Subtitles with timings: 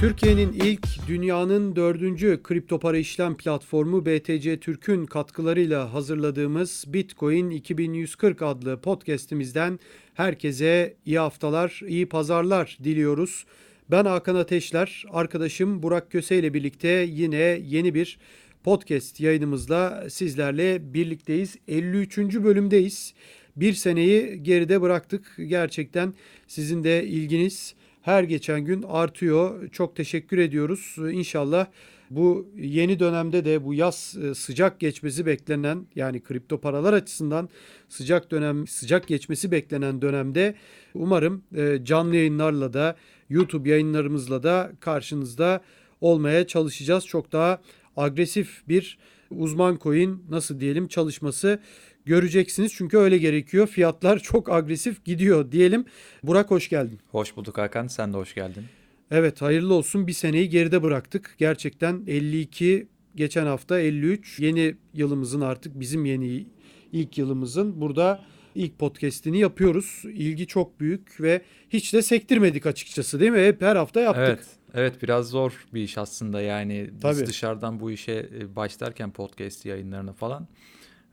[0.00, 8.80] Türkiye'nin ilk, dünyanın dördüncü kripto para işlem platformu BTC Türk'ün katkılarıyla hazırladığımız Bitcoin 2140 adlı
[8.80, 9.78] podcast'imizden
[10.14, 13.44] herkese iyi haftalar, iyi pazarlar diliyoruz.
[13.90, 18.18] Ben Hakan Ateşler, arkadaşım Burak Köse ile birlikte yine yeni bir
[18.64, 21.56] podcast yayınımızla sizlerle birlikteyiz.
[21.68, 22.18] 53.
[22.18, 23.14] bölümdeyiz.
[23.56, 25.36] Bir seneyi geride bıraktık.
[25.46, 26.14] Gerçekten
[26.46, 29.68] sizin de ilginiz her geçen gün artıyor.
[29.68, 30.96] Çok teşekkür ediyoruz.
[31.12, 31.66] İnşallah
[32.10, 37.48] bu yeni dönemde de bu yaz e, sıcak geçmesi beklenen yani kripto paralar açısından
[37.88, 40.54] sıcak dönem sıcak geçmesi beklenen dönemde
[40.94, 42.96] umarım e, canlı yayınlarla da
[43.28, 45.60] YouTube yayınlarımızla da karşınızda
[46.00, 47.06] olmaya çalışacağız.
[47.06, 47.60] Çok daha
[47.96, 48.98] agresif bir
[49.30, 51.60] uzman coin nasıl diyelim çalışması
[52.10, 52.72] göreceksiniz.
[52.74, 53.66] Çünkü öyle gerekiyor.
[53.66, 55.84] Fiyatlar çok agresif gidiyor diyelim.
[56.22, 57.00] Burak hoş geldin.
[57.10, 57.86] Hoş bulduk Hakan.
[57.86, 58.64] Sen de hoş geldin.
[59.10, 60.06] Evet hayırlı olsun.
[60.06, 61.34] Bir seneyi geride bıraktık.
[61.38, 66.46] Gerçekten 52 geçen hafta 53 yeni yılımızın artık bizim yeni
[66.92, 68.20] ilk yılımızın burada
[68.54, 70.02] ilk podcast'ini yapıyoruz.
[70.04, 73.46] İlgi çok büyük ve hiç de sektirmedik açıkçası değil mi?
[73.46, 74.24] Hep her hafta yaptık.
[74.26, 74.46] Evet.
[74.74, 77.26] Evet biraz zor bir iş aslında yani biz Tabii.
[77.26, 80.48] dışarıdan bu işe e, başlarken podcast yayınlarını falan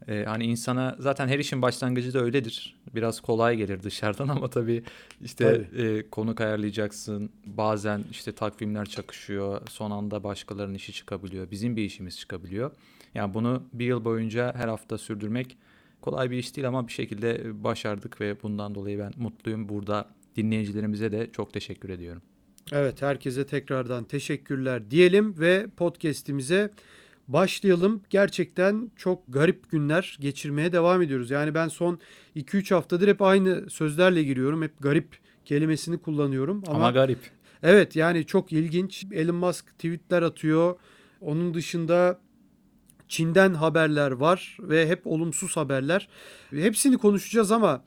[0.07, 2.75] e, hani insana zaten her işin başlangıcı da öyledir.
[2.95, 4.83] Biraz kolay gelir dışarıdan ama tabii
[5.21, 7.29] işte e, konuk ayarlayacaksın.
[7.45, 9.61] Bazen işte takvimler çakışıyor.
[9.69, 11.51] Son anda başkalarının işi çıkabiliyor.
[11.51, 12.71] Bizim bir işimiz çıkabiliyor.
[13.15, 15.57] Yani bunu bir yıl boyunca her hafta sürdürmek
[16.01, 19.69] kolay bir iş değil ama bir şekilde başardık ve bundan dolayı ben mutluyum.
[19.69, 22.21] Burada dinleyicilerimize de çok teşekkür ediyorum.
[22.71, 26.71] Evet herkese tekrardan teşekkürler diyelim ve podcast'imize
[27.27, 28.01] başlayalım.
[28.09, 31.31] Gerçekten çok garip günler geçirmeye devam ediyoruz.
[31.31, 31.99] Yani ben son
[32.35, 34.61] 2-3 haftadır hep aynı sözlerle giriyorum.
[34.61, 36.63] Hep garip kelimesini kullanıyorum.
[36.67, 37.19] Ama, Ama, garip.
[37.63, 39.05] evet yani çok ilginç.
[39.11, 40.75] Elon Musk tweetler atıyor.
[41.21, 42.19] Onun dışında
[43.07, 46.07] Çin'den haberler var ve hep olumsuz haberler.
[46.49, 47.83] Hepsini konuşacağız ama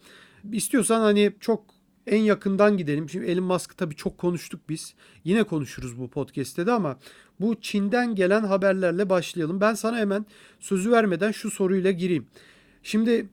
[0.53, 1.65] istiyorsan hani çok
[2.11, 3.09] en yakından gidelim.
[3.09, 4.95] Şimdi Elon Musk'ı tabii çok konuştuk biz.
[5.25, 6.99] Yine konuşuruz bu podcast'te de ama
[7.41, 9.61] bu Çin'den gelen haberlerle başlayalım.
[9.61, 10.27] Ben sana hemen
[10.61, 12.27] sözü vermeden şu soruyla gireyim.
[12.83, 13.29] Şimdi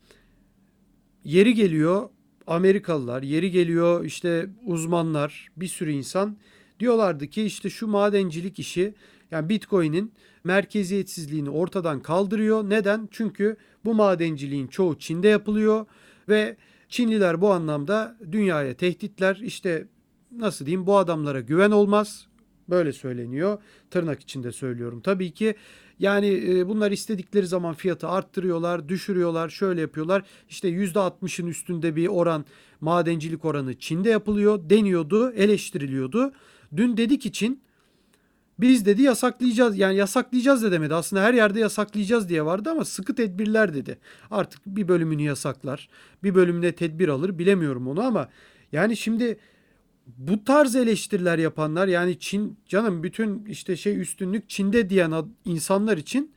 [1.24, 2.10] yeri geliyor
[2.48, 6.38] Amerikalılar, yeri geliyor işte uzmanlar, bir sürü insan
[6.80, 8.94] diyorlardı ki işte şu madencilik işi
[9.32, 10.12] yani Bitcoin'in
[10.44, 12.70] merkeziyetsizliğini ortadan kaldırıyor.
[12.70, 13.10] Neden?
[13.12, 15.86] Çünkü bu madenciliğin çoğu Çin'de yapılıyor
[16.30, 16.58] ve
[16.90, 19.36] Çinliler bu anlamda dünyaya tehditler.
[19.36, 19.88] İşte
[20.32, 22.28] nasıl diyeyim bu adamlara güven olmaz.
[22.70, 23.58] Böyle söyleniyor.
[23.92, 25.02] Tırnak içinde söylüyorum.
[25.02, 25.56] Tabii ki
[26.00, 30.24] yani e, bunlar istedikleri zaman fiyatı arttırıyorlar, düşürüyorlar, şöyle yapıyorlar.
[30.50, 32.46] İşte %60'ın üstünde bir oran
[32.82, 36.32] madencilik oranı Çin'de yapılıyor deniyordu, eleştiriliyordu.
[36.78, 37.62] Dün dedik için
[38.60, 39.78] biz dedi yasaklayacağız.
[39.78, 40.96] Yani yasaklayacağız da demedi.
[40.96, 43.98] Aslında her yerde yasaklayacağız diye vardı ama sıkı tedbirler dedi.
[44.32, 45.90] Artık bir bölümünü yasaklar.
[46.24, 47.40] Bir bölümüne tedbir alır.
[47.40, 48.30] Bilemiyorum onu ama
[48.72, 49.38] yani şimdi
[50.18, 55.14] bu tarz eleştiriler yapanlar yani Çin canım bütün işte şey üstünlük Çin'de diyen
[55.46, 56.32] insanlar için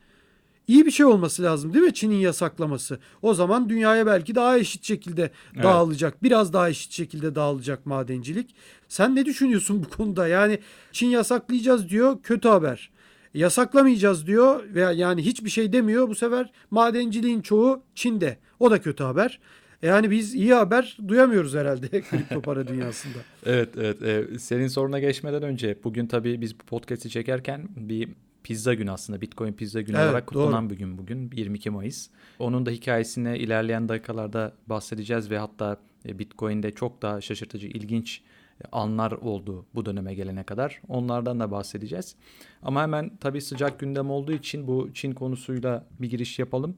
[0.70, 2.98] iyi bir şey olması lazım değil mi Çin'in yasaklaması?
[3.22, 5.64] O zaman dünyaya belki daha eşit şekilde evet.
[5.64, 6.22] dağılacak.
[6.22, 8.54] Biraz daha eşit şekilde dağılacak madencilik.
[8.88, 10.28] Sen ne düşünüyorsun bu konuda?
[10.28, 10.58] Yani
[10.92, 12.90] Çin yasaklayacağız diyor kötü haber.
[13.34, 16.08] Yasaklamayacağız diyor veya yani hiçbir şey demiyor.
[16.08, 18.38] Bu sefer madenciliğin çoğu Çin'de.
[18.60, 19.40] O da kötü haber.
[19.82, 23.18] Yani biz iyi haber duyamıyoruz herhalde kripto para dünyasında.
[23.46, 24.02] evet evet.
[24.02, 28.08] Ee, senin soruna geçmeden önce bugün tabii biz bu podcast'i çekerken bir
[28.42, 29.20] pizza günü aslında.
[29.20, 30.70] Bitcoin pizza günü evet, olarak kutlanan doğru.
[30.70, 32.08] bir gün bugün 22 Mayıs.
[32.38, 35.76] Onun da hikayesine ilerleyen dakikalarda bahsedeceğiz ve hatta
[36.08, 38.22] e, Bitcoin'de çok daha şaşırtıcı, ilginç
[38.64, 40.80] e, anlar oldu bu döneme gelene kadar.
[40.88, 42.16] Onlardan da bahsedeceğiz.
[42.62, 46.76] Ama hemen tabii sıcak gündem olduğu için bu Çin konusuyla bir giriş yapalım.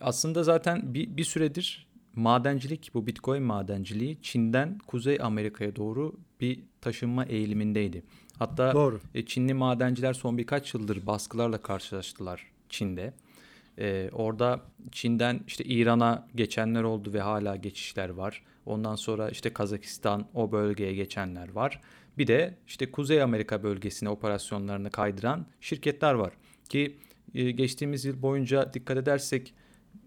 [0.00, 7.24] Aslında zaten bir, bir süredir madencilik, bu Bitcoin madenciliği Çin'den Kuzey Amerika'ya doğru bir taşınma
[7.24, 8.02] eğilimindeydi.
[8.42, 9.00] Hatta Doğru.
[9.14, 13.12] E, Çinli madenciler son birkaç yıldır baskılarla karşılaştılar Çin'de.
[13.78, 14.60] Ee, orada
[14.92, 18.42] Çin'den işte İran'a geçenler oldu ve hala geçişler var.
[18.66, 21.80] Ondan sonra işte Kazakistan o bölgeye geçenler var.
[22.18, 26.32] Bir de işte Kuzey Amerika bölgesine operasyonlarını kaydıran şirketler var.
[26.68, 26.96] Ki
[27.34, 29.54] e, geçtiğimiz yıl boyunca dikkat edersek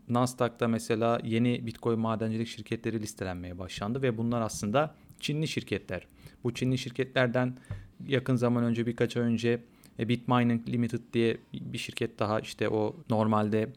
[0.10, 6.08] Nasdaq'ta mesela yeni Bitcoin madencilik şirketleri listelenmeye başlandı ve bunlar aslında Çinli şirketler.
[6.44, 7.58] Bu Çinli şirketlerden
[8.08, 9.60] yakın zaman önce birkaç ay önce
[10.00, 13.70] e, Bitmining Limited diye bir şirket daha işte o normalde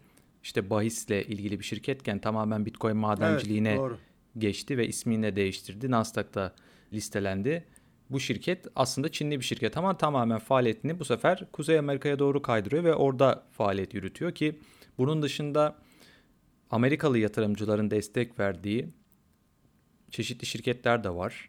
[0.42, 3.98] işte bahisle ilgili bir şirketken tamamen Bitcoin madenciliğine evet,
[4.38, 5.90] geçti ve ismini de değiştirdi.
[5.90, 6.54] Nasdaq'ta
[6.92, 7.64] listelendi.
[8.10, 12.84] bu şirket aslında Çinli bir şirket ama tamamen faaliyetini bu sefer Kuzey Amerika'ya doğru kaydırıyor
[12.84, 14.58] ve orada faaliyet yürütüyor ki
[14.98, 15.76] bunun dışında
[16.70, 18.88] Amerikalı yatırımcıların destek verdiği
[20.10, 21.48] çeşitli şirketler de var.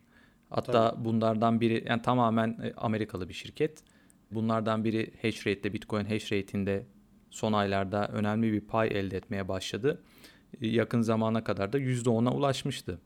[0.50, 1.06] Hatta Tabii.
[1.06, 3.84] bunlardan biri yani tamamen e, Amerikalı bir şirket.
[4.32, 6.86] Bunlardan biri hash rate'de Bitcoin hash rate'inde
[7.30, 10.02] son aylarda önemli bir pay elde etmeye başladı.
[10.62, 13.00] E, yakın zamana kadar da %10'a ulaşmıştı.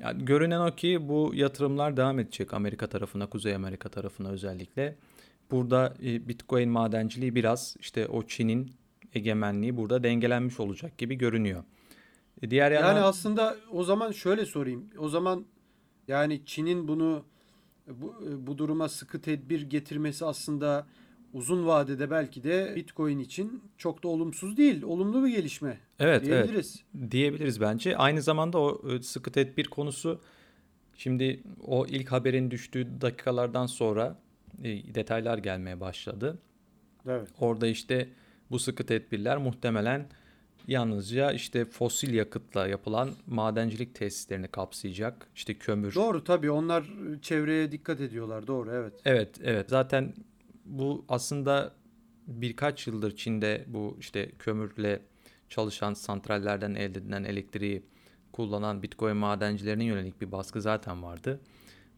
[0.00, 4.96] Yani görünen o ki bu yatırımlar devam edecek Amerika tarafına, Kuzey Amerika tarafına özellikle.
[5.50, 8.70] Burada e, Bitcoin madenciliği biraz işte o Çin'in
[9.14, 11.64] egemenliği burada dengelenmiş olacak gibi görünüyor.
[12.50, 12.88] Diğer yandan...
[12.88, 14.90] Yani aslında o zaman şöyle sorayım.
[14.98, 15.46] O zaman
[16.10, 17.24] yani Çin'in bunu
[17.86, 18.14] bu,
[18.46, 20.86] bu duruma sıkı tedbir getirmesi aslında
[21.32, 24.82] uzun vadede belki de Bitcoin için çok da olumsuz değil.
[24.82, 26.84] Olumlu bir gelişme evet, diyebiliriz.
[26.98, 27.96] Evet, diyebiliriz bence.
[27.96, 30.20] Aynı zamanda o e, sıkı tedbir konusu
[30.96, 34.18] şimdi o ilk haberin düştüğü dakikalardan sonra
[34.64, 36.38] e, detaylar gelmeye başladı.
[37.06, 37.28] Evet.
[37.40, 38.08] Orada işte
[38.50, 40.08] bu sıkı tedbirler muhtemelen
[40.70, 45.26] yalnızca işte fosil yakıtla yapılan madencilik tesislerini kapsayacak.
[45.34, 45.94] İşte kömür.
[45.94, 46.84] Doğru tabii onlar
[47.22, 48.46] çevreye dikkat ediyorlar.
[48.46, 48.92] Doğru evet.
[49.04, 50.14] Evet evet zaten
[50.64, 51.72] bu aslında
[52.26, 55.00] birkaç yıldır Çin'de bu işte kömürle
[55.48, 57.82] çalışan santrallerden elde edilen elektriği
[58.32, 61.40] kullanan Bitcoin madencilerinin yönelik bir baskı zaten vardı.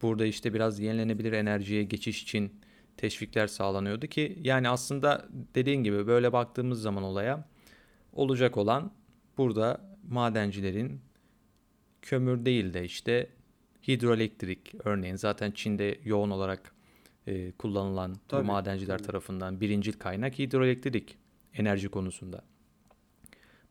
[0.03, 2.53] Burada işte biraz yenilenebilir enerjiye geçiş için
[2.97, 7.52] teşvikler sağlanıyordu ki yani aslında dediğin gibi böyle baktığımız zaman olaya
[8.13, 8.93] olacak olan
[9.39, 11.01] burada madencilerin
[12.03, 13.31] kömür değil de işte
[13.89, 16.75] hidroelektrik örneğin zaten Çin'de yoğun olarak
[17.27, 18.43] e, kullanılan Tabii.
[18.43, 19.07] bu madenciler Tabii.
[19.07, 21.17] tarafından birincil kaynak hidroelektrik
[21.55, 22.45] enerji konusunda.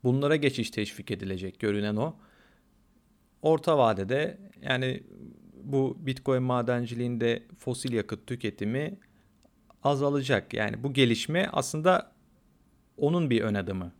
[0.04, 2.16] Bunlara geçiş teşvik edilecek görünen o.
[3.42, 5.02] Orta vadede yani
[5.62, 8.98] bu Bitcoin madenciliğinde fosil yakıt tüketimi
[9.82, 10.54] azalacak.
[10.54, 12.12] Yani bu gelişme aslında
[12.96, 13.92] onun bir ön adımı.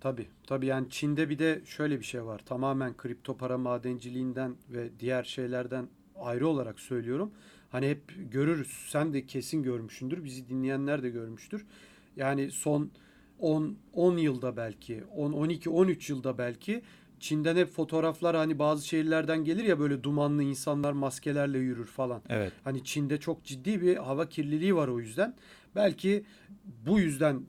[0.00, 0.26] Tabii.
[0.46, 2.40] Tabii yani Çin'de bir de şöyle bir şey var.
[2.46, 5.88] Tamamen kripto para madenciliğinden ve diğer şeylerden
[6.20, 7.32] ayrı olarak söylüyorum.
[7.70, 8.02] Hani hep
[8.32, 8.86] görürüz.
[8.88, 10.24] Sen de kesin görmüşsündür.
[10.24, 11.66] Bizi dinleyenler de görmüştür.
[12.16, 12.90] Yani son
[13.38, 16.82] 10 10 yılda belki 10 12 13 yılda belki
[17.20, 22.22] Çin'den hep fotoğraflar hani bazı şehirlerden gelir ya böyle dumanlı insanlar maskelerle yürür falan.
[22.28, 22.52] Evet.
[22.64, 25.34] Hani Çin'de çok ciddi bir hava kirliliği var o yüzden.
[25.74, 26.24] Belki
[26.86, 27.42] bu yüzden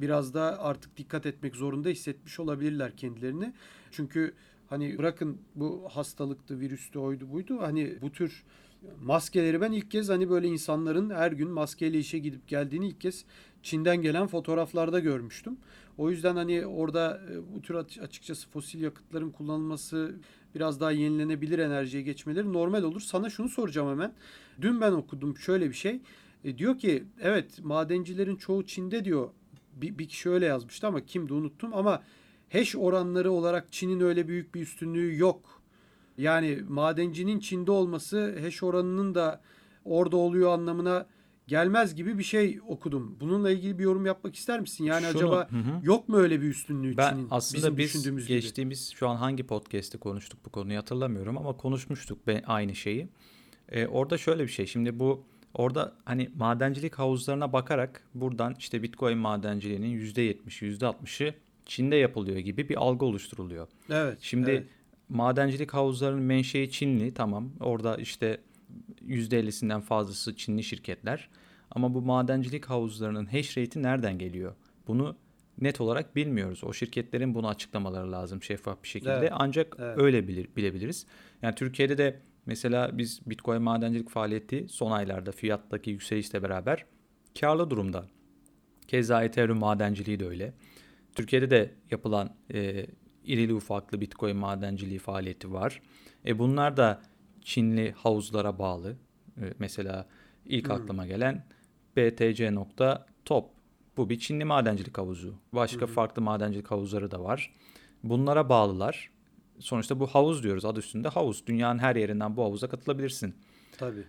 [0.00, 3.52] biraz da artık dikkat etmek zorunda hissetmiş olabilirler kendilerini.
[3.90, 4.34] Çünkü
[4.66, 7.60] hani bırakın bu hastalıktı, virüstü, oydu buydu.
[7.60, 8.44] Hani bu tür
[9.02, 13.24] maskeleri ben ilk kez hani böyle insanların her gün maskeyle işe gidip geldiğini ilk kez
[13.62, 15.56] Çin'den gelen fotoğraflarda görmüştüm.
[15.98, 20.14] O yüzden hani orada e, bu tür açıkçası fosil yakıtların kullanılması
[20.54, 23.00] biraz daha yenilenebilir enerjiye geçmeleri normal olur.
[23.00, 24.12] Sana şunu soracağım hemen.
[24.60, 26.00] Dün ben okudum şöyle bir şey.
[26.44, 29.30] E, diyor ki evet madencilerin çoğu Çin'de diyor
[29.76, 32.02] bir, bir kişi öyle yazmıştı ama kimdi unuttum ama
[32.52, 35.62] hash oranları olarak Çin'in öyle büyük bir üstünlüğü yok.
[36.18, 39.40] Yani madencinin Çin'de olması hash oranının da
[39.84, 41.06] orada oluyor anlamına
[41.46, 43.16] gelmez gibi bir şey okudum.
[43.20, 44.84] Bununla ilgili bir yorum yapmak ister misin?
[44.84, 45.80] Yani Şunu, acaba hı hı.
[45.82, 47.28] yok mu öyle bir üstünlüğü ben Çin'in?
[47.30, 48.98] Aslında bizim biz geçtiğimiz gibi?
[48.98, 53.08] şu an hangi podcast'te konuştuk bu konuyu hatırlamıyorum ama konuşmuştuk aynı şeyi.
[53.68, 54.66] Ee, orada şöyle bir şey.
[54.66, 55.24] Şimdi bu
[55.56, 61.34] Orada hani madencilik havuzlarına bakarak buradan işte Bitcoin madenciliğinin %70'i %60'ı
[61.66, 63.68] Çin'de yapılıyor gibi bir algı oluşturuluyor.
[63.90, 64.18] Evet.
[64.20, 64.66] Şimdi evet.
[65.08, 67.50] madencilik havuzlarının menşei Çinli tamam.
[67.60, 68.40] Orada işte
[69.06, 71.28] %50'sinden fazlası Çinli şirketler.
[71.70, 74.54] Ama bu madencilik havuzlarının hash rate'i nereden geliyor?
[74.86, 75.16] Bunu
[75.60, 76.64] net olarak bilmiyoruz.
[76.64, 79.12] O şirketlerin bunu açıklamaları lazım şeffaf bir şekilde.
[79.12, 79.32] Evet.
[79.34, 79.98] Ancak evet.
[79.98, 81.06] öyle bilir, bilebiliriz.
[81.42, 86.84] Yani Türkiye'de de Mesela biz Bitcoin madencilik faaliyeti son aylarda fiyattaki yükselişle beraber
[87.40, 88.04] karlı durumda.
[88.88, 90.52] Keza Ethereum madenciliği de öyle.
[91.14, 92.86] Türkiye'de de yapılan e,
[93.24, 95.82] irili ufaklı Bitcoin madenciliği faaliyeti var.
[96.26, 97.02] E bunlar da
[97.42, 98.96] Çinli havuzlara bağlı.
[99.36, 100.06] E, mesela
[100.44, 100.74] ilk hmm.
[100.74, 101.46] aklıma gelen
[101.96, 103.50] btc.top.
[103.96, 105.34] Bu bir Çinli madencilik havuzu.
[105.52, 105.94] Başka hmm.
[105.94, 107.54] farklı madencilik havuzları da var.
[108.02, 109.10] Bunlara bağlılar
[109.58, 111.46] sonuçta bu havuz diyoruz adı üstünde havuz.
[111.46, 113.34] Dünyanın her yerinden bu havuza katılabilirsin.
[113.78, 114.04] Tabii.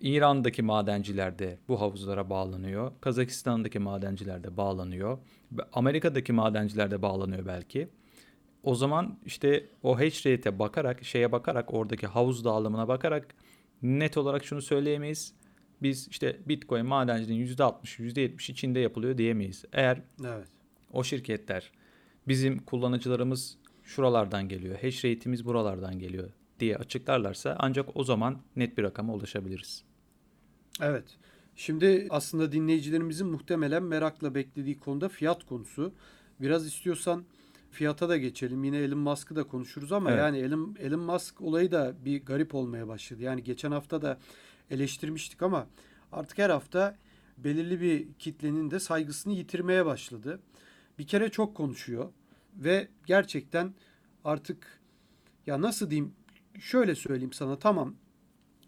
[0.00, 2.92] İran'daki madenciler de bu havuzlara bağlanıyor.
[3.00, 5.18] Kazakistan'daki madenciler de bağlanıyor.
[5.72, 7.88] Amerika'daki madenciler de bağlanıyor belki.
[8.62, 13.34] O zaman işte o hash rate'e bakarak, şeye bakarak, oradaki havuz dağılımına bakarak
[13.82, 15.34] net olarak şunu söyleyemeyiz.
[15.82, 19.64] Biz işte Bitcoin madenciliğin %60, %70 içinde yapılıyor diyemeyiz.
[19.72, 20.48] Eğer evet.
[20.92, 21.72] o şirketler
[22.28, 23.58] bizim kullanıcılarımız
[23.88, 24.78] şuralardan geliyor.
[24.82, 26.30] Hash rate'imiz buralardan geliyor
[26.60, 29.84] diye açıklarlarsa ancak o zaman net bir rakama ulaşabiliriz.
[30.80, 31.04] Evet.
[31.56, 35.92] Şimdi aslında dinleyicilerimizin muhtemelen merakla beklediği konuda fiyat konusu.
[36.40, 37.24] Biraz istiyorsan
[37.70, 38.64] fiyata da geçelim.
[38.64, 40.20] Yine Elon Musk'ı da konuşuruz ama evet.
[40.20, 43.22] yani Elon, Elon Musk olayı da bir garip olmaya başladı.
[43.22, 44.18] Yani geçen hafta da
[44.70, 45.66] eleştirmiştik ama
[46.12, 46.96] artık her hafta
[47.38, 50.40] belirli bir kitlenin de saygısını yitirmeye başladı.
[50.98, 52.08] Bir kere çok konuşuyor
[52.58, 53.74] ve gerçekten
[54.24, 54.80] artık
[55.46, 56.14] ya nasıl diyeyim
[56.60, 57.94] şöyle söyleyeyim sana tamam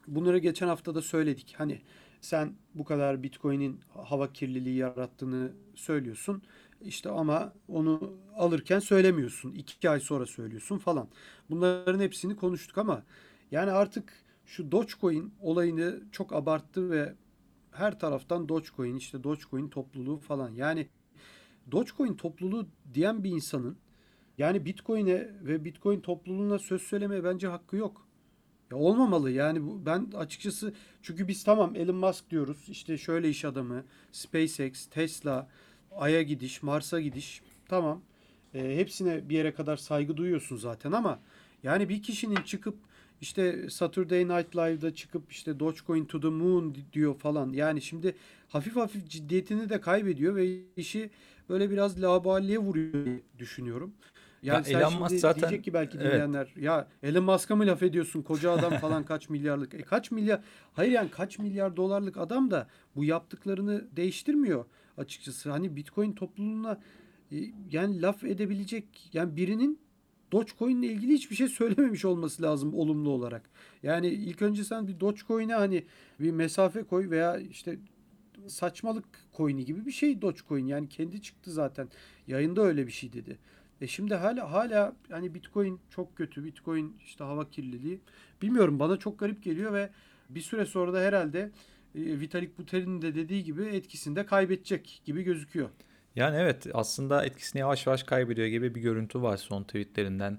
[0.06, 1.54] bunları geçen hafta da söyledik.
[1.58, 1.80] Hani
[2.20, 6.42] sen bu kadar Bitcoin'in hava kirliliği yarattığını söylüyorsun.
[6.80, 9.52] İşte ama onu alırken söylemiyorsun.
[9.52, 11.08] iki ay sonra söylüyorsun falan.
[11.50, 13.02] Bunların hepsini konuştuk ama
[13.50, 14.12] yani artık
[14.46, 17.14] şu Dogecoin olayını çok abarttı ve
[17.72, 20.50] her taraftan Dogecoin işte Dogecoin topluluğu falan.
[20.50, 20.88] Yani
[21.72, 23.76] Dogecoin topluluğu diyen bir insanın
[24.38, 28.06] yani Bitcoin'e ve Bitcoin topluluğuna söz söylemeye bence hakkı yok.
[28.70, 33.44] Ya olmamalı yani bu, ben açıkçası çünkü biz tamam Elon Musk diyoruz işte şöyle iş
[33.44, 35.48] adamı SpaceX, Tesla,
[35.96, 38.02] Ay'a gidiş, Mars'a gidiş tamam
[38.54, 41.20] e, hepsine bir yere kadar saygı duyuyorsun zaten ama
[41.62, 42.76] yani bir kişinin çıkıp
[43.20, 47.52] işte Saturday Night Live'da çıkıp işte Dogecoin to the moon diyor falan.
[47.52, 48.14] Yani şimdi
[48.48, 51.10] hafif hafif ciddiyetini de kaybediyor ve işi
[51.50, 53.94] böyle biraz laballiye vuruyor düşünüyorum.
[54.42, 56.64] Yani ya Elon Musk zaten diyecek ki belki dinleyenler evet.
[56.64, 59.74] ya Elon Musk'a mı laf ediyorsun koca adam falan kaç milyarlık.
[59.74, 60.40] E kaç milyar
[60.72, 64.64] hayır yani kaç milyar dolarlık adam da bu yaptıklarını değiştirmiyor
[64.96, 65.50] açıkçası.
[65.50, 66.80] Hani Bitcoin topluluğuna
[67.32, 67.36] e,
[67.70, 69.80] yani laf edebilecek yani birinin
[70.32, 73.50] Dogecoin ile ilgili hiçbir şey söylememiş olması lazım olumlu olarak.
[73.82, 75.84] Yani ilk önce sen bir Dogecoin'e hani
[76.20, 77.78] bir mesafe koy veya işte
[78.48, 79.04] saçmalık
[79.36, 80.66] coin'i gibi bir şey Dogecoin.
[80.66, 81.88] Yani kendi çıktı zaten.
[82.26, 83.38] Yayında öyle bir şey dedi.
[83.80, 86.44] E şimdi hala hala hani Bitcoin çok kötü.
[86.44, 88.00] Bitcoin işte hava kirliliği.
[88.42, 89.90] Bilmiyorum bana çok garip geliyor ve
[90.28, 91.50] bir süre sonra da herhalde
[91.94, 95.68] e, Vitalik Buterin'in de dediği gibi etkisini de kaybedecek gibi gözüküyor.
[96.16, 100.38] Yani evet aslında etkisini yavaş yavaş kaybediyor gibi bir görüntü var son tweetlerinden.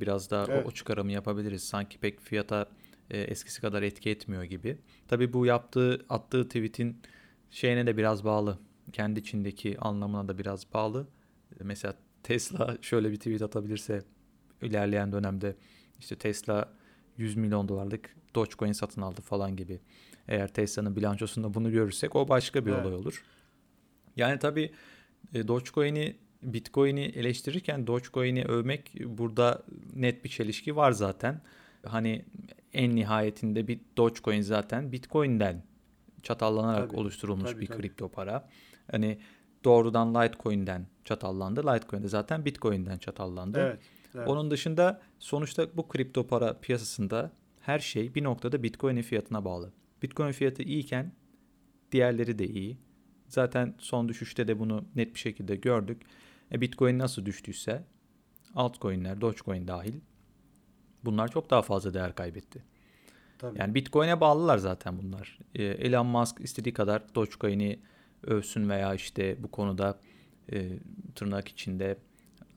[0.00, 0.66] Biraz da evet.
[0.66, 1.62] o, o çıkarımı yapabiliriz.
[1.62, 2.66] Sanki pek fiyata
[3.10, 4.78] e, eskisi kadar etki etmiyor gibi.
[5.08, 7.02] Tabii bu yaptığı attığı tweetin
[7.50, 8.58] şeyine de biraz bağlı.
[8.92, 11.08] Kendi içindeki anlamına da biraz bağlı.
[11.60, 14.02] Mesela Tesla şöyle bir tweet atabilirse
[14.62, 15.56] ilerleyen dönemde
[15.98, 16.72] işte Tesla
[17.16, 19.80] 100 milyon dolarlık Dogecoin satın aldı falan gibi.
[20.28, 22.86] Eğer Tesla'nın bilançosunda bunu görürsek o başka bir evet.
[22.86, 23.24] olay olur.
[24.16, 24.70] Yani tabii
[25.34, 29.62] e, Dogecoin'i Bitcoin'i eleştirirken Dogecoin'i övmek burada
[29.94, 31.40] net bir çelişki var zaten.
[31.86, 32.24] Hani
[32.72, 35.62] en nihayetinde bir Dogecoin zaten Bitcoin'den
[36.22, 37.78] çatallanarak tabii, oluşturulmuş tabii, bir tabii.
[37.78, 38.48] kripto para.
[38.90, 39.18] Hani
[39.64, 41.60] doğrudan Litecoin'den çatallandı.
[41.60, 43.58] Litecoin de zaten Bitcoin'den çatallandı.
[43.60, 43.80] Evet,
[44.14, 44.28] evet.
[44.28, 49.72] Onun dışında sonuçta bu kripto para piyasasında her şey bir noktada Bitcoin'in fiyatına bağlı.
[50.02, 51.12] Bitcoin fiyatı iyiyken
[51.92, 52.78] diğerleri de iyi.
[53.28, 56.02] Zaten son düşüşte de bunu net bir şekilde gördük.
[56.52, 57.84] E Bitcoin nasıl düştüyse
[58.54, 60.00] altcoin'ler, Dogecoin dahil
[61.04, 62.64] bunlar çok daha fazla değer kaybetti.
[63.40, 63.58] Tabii.
[63.58, 65.38] Yani Bitcoin'e bağlılar zaten bunlar.
[65.54, 67.80] E, Elon Musk istediği kadar Dogecoin'i
[68.22, 69.98] övsün veya işte bu konuda
[70.52, 70.68] e,
[71.14, 71.98] tırnak içinde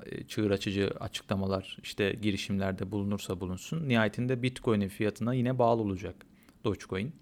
[0.06, 3.90] e, çığır açıcı açıklamalar işte girişimlerde bulunursa bulunsun.
[3.90, 6.16] Nihayetinde Bitcoin'in fiyatına yine bağlı olacak
[6.64, 7.14] Dogecoin.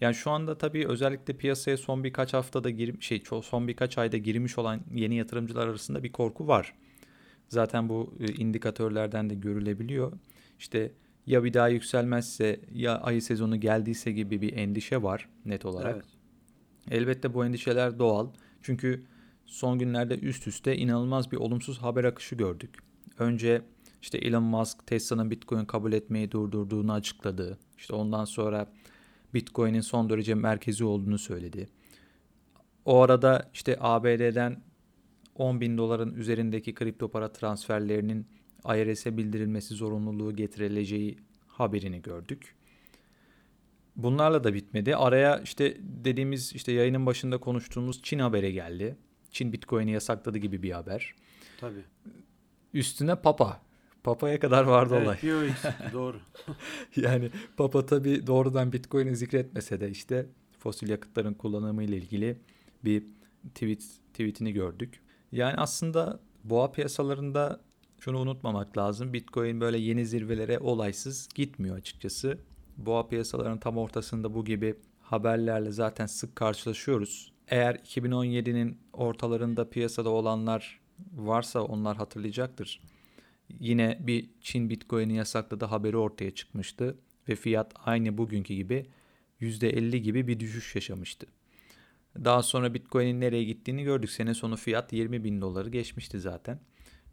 [0.00, 4.58] Yani şu anda tabii özellikle piyasaya son birkaç haftada gir şey son birkaç ayda girmiş
[4.58, 6.74] olan yeni yatırımcılar arasında bir korku var.
[7.48, 10.12] Zaten bu e, indikatörlerden de görülebiliyor.
[10.58, 10.92] İşte
[11.26, 15.94] ya bir daha yükselmezse ya ayı sezonu geldiyse gibi bir endişe var net olarak.
[15.94, 16.04] Evet.
[16.90, 18.28] Elbette bu endişeler doğal.
[18.62, 19.04] Çünkü
[19.46, 22.78] son günlerde üst üste inanılmaz bir olumsuz haber akışı gördük.
[23.18, 23.62] Önce
[24.02, 27.58] işte Elon Musk Tesla'nın Bitcoin kabul etmeyi durdurduğunu açıkladı.
[27.78, 28.72] İşte ondan sonra
[29.34, 31.68] Bitcoin'in son derece merkezi olduğunu söyledi.
[32.84, 34.62] O arada işte ABD'den
[35.34, 38.26] 10 bin doların üzerindeki kripto para transferlerinin
[38.64, 42.54] IRS'e bildirilmesi zorunluluğu getirileceği haberini gördük.
[43.96, 44.96] Bunlarla da bitmedi.
[44.96, 48.96] Araya işte dediğimiz işte yayının başında konuştuğumuz Çin haberi geldi.
[49.30, 51.14] Çin Bitcoin'i yasakladı gibi bir haber.
[51.60, 51.84] Tabii.
[52.74, 53.60] Üstüne Papa.
[54.04, 55.18] Papa'ya kadar vardı evet, olay.
[55.22, 56.20] Evet doğru.
[56.96, 60.26] yani Papa tabii doğrudan Bitcoin'i zikretmese de işte
[60.58, 62.38] fosil yakıtların kullanımı ile ilgili
[62.84, 63.04] bir
[63.54, 65.00] tweet tweetini gördük.
[65.32, 67.60] Yani aslında boğa piyasalarında
[68.00, 69.12] şunu unutmamak lazım.
[69.12, 72.38] Bitcoin böyle yeni zirvelere olaysız gitmiyor açıkçası.
[72.76, 77.32] Boğa piyasalarının tam ortasında bu gibi haberlerle zaten sık karşılaşıyoruz.
[77.48, 80.80] Eğer 2017'nin ortalarında piyasada olanlar
[81.12, 82.80] varsa onlar hatırlayacaktır.
[83.60, 86.98] yine bir Çin Bitcoin'i yasakladı haberi ortaya çıkmıştı
[87.28, 88.86] ve fiyat aynı bugünkü gibi
[89.40, 91.26] %50 gibi bir düşüş yaşamıştı.
[92.24, 94.10] Daha sonra Bitcoin'in nereye gittiğini gördük.
[94.10, 96.60] Sene sonu fiyat 20 bin doları geçmişti zaten.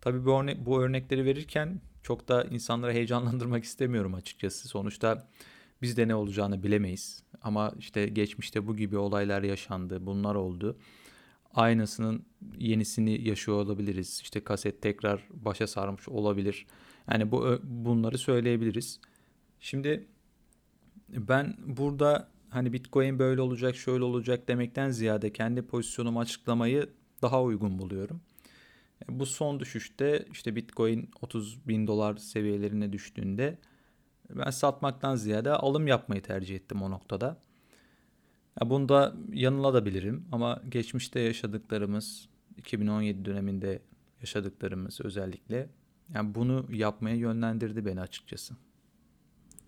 [0.01, 4.67] Tabii bu, örne bu örnekleri verirken çok da insanları heyecanlandırmak istemiyorum açıkçası.
[4.67, 5.27] Sonuçta
[5.81, 7.23] biz de ne olacağını bilemeyiz.
[7.41, 10.77] Ama işte geçmişte bu gibi olaylar yaşandı, bunlar oldu.
[11.53, 12.25] Aynısının
[12.57, 14.19] yenisini yaşıyor olabiliriz.
[14.23, 16.65] İşte kaset tekrar başa sarmış olabilir.
[17.11, 18.99] Yani bu bunları söyleyebiliriz.
[19.59, 20.07] Şimdi
[21.09, 26.89] ben burada hani Bitcoin böyle olacak, şöyle olacak demekten ziyade kendi pozisyonumu açıklamayı
[27.21, 28.21] daha uygun buluyorum.
[29.09, 33.57] Bu son düşüşte işte Bitcoin 30 bin dolar seviyelerine düştüğünde
[34.29, 37.41] ben satmaktan ziyade alım yapmayı tercih ettim o noktada.
[38.61, 43.81] Ya bunda yanılabilirim ama geçmişte yaşadıklarımız 2017 döneminde
[44.21, 45.69] yaşadıklarımız özellikle
[46.13, 48.55] yani bunu yapmaya yönlendirdi beni açıkçası.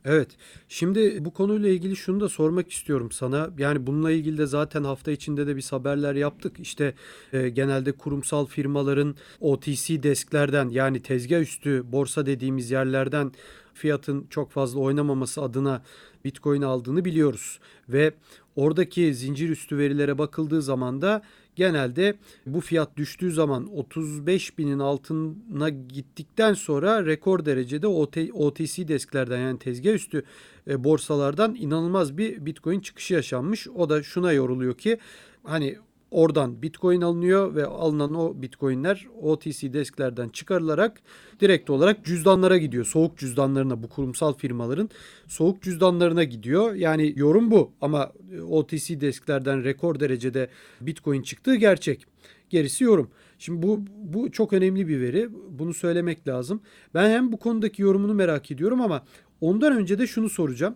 [0.06, 0.28] Evet.
[0.70, 3.50] Şimdi bu konuyla ilgili şunu da sormak istiyorum sana.
[3.58, 6.60] Yani bununla ilgili de zaten hafta içinde de biz haberler yaptık.
[6.60, 6.94] İşte
[7.34, 13.32] e, genelde kurumsal firmaların OTC desklerden yani tezgah üstü borsa dediğimiz yerlerden
[13.74, 15.82] fiyatın çok fazla oynamaması adına
[16.26, 17.60] Bitcoin aldığını biliyoruz.
[17.90, 18.14] Ve
[18.56, 21.22] oradaki zincir üstü verilere bakıldığı zaman da
[21.56, 27.88] genelde bu fiyat düştüğü zaman 35 binin altına gittikten sonra rekor derecede
[28.34, 30.24] OTC desklerden yani tezgah üstü
[30.68, 33.68] e, borsalardan inanılmaz bir Bitcoin çıkışı yaşanmış.
[33.68, 34.98] O da şuna yoruluyor ki
[35.44, 35.78] hani
[36.14, 41.02] Oradan Bitcoin alınıyor ve alınan o Bitcoin'ler OTC desklerden çıkarılarak
[41.40, 42.86] direkt olarak cüzdanlara gidiyor.
[42.86, 44.90] Soğuk cüzdanlarına bu kurumsal firmaların
[45.28, 46.74] soğuk cüzdanlarına gidiyor.
[46.74, 48.12] Yani yorum bu ama
[48.50, 50.50] OTC desklerden rekor derecede
[50.82, 52.06] Bitcoin çıktığı gerçek.
[52.50, 53.12] Gerisi yorum.
[53.40, 55.30] Şimdi bu bu çok önemli bir veri.
[55.50, 56.62] Bunu söylemek lazım.
[56.94, 59.04] Ben hem bu konudaki yorumunu merak ediyorum ama
[59.42, 60.76] ondan önce de şunu soracağım.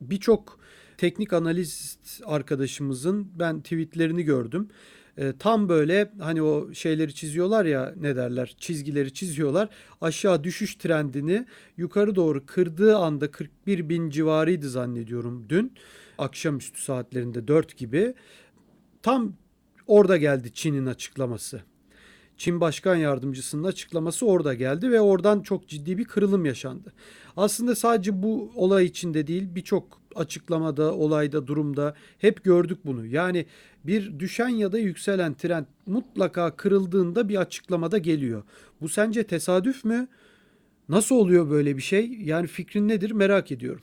[0.00, 0.58] Birçok
[0.98, 4.68] teknik analist arkadaşımızın ben tweetlerini gördüm.
[5.18, 9.68] E, tam böyle hani o şeyleri çiziyorlar ya ne derler çizgileri çiziyorlar.
[10.00, 15.72] Aşağı düşüş trendini yukarı doğru kırdığı anda 41 bin civarıydı zannediyorum dün.
[16.18, 18.14] Akşamüstü saatlerinde 4 gibi.
[19.02, 19.32] Tam
[19.86, 21.62] orada geldi Çin'in açıklaması.
[22.36, 26.92] Çin Başkan Yardımcısının açıklaması orada geldi ve oradan çok ciddi bir kırılım yaşandı.
[27.36, 33.06] Aslında sadece bu olay içinde değil birçok açıklamada, olayda, durumda hep gördük bunu.
[33.06, 33.46] Yani
[33.84, 38.42] bir düşen ya da yükselen trend mutlaka kırıldığında bir açıklamada geliyor.
[38.80, 40.08] Bu sence tesadüf mü?
[40.88, 42.12] Nasıl oluyor böyle bir şey?
[42.12, 43.82] Yani fikrin nedir merak ediyorum.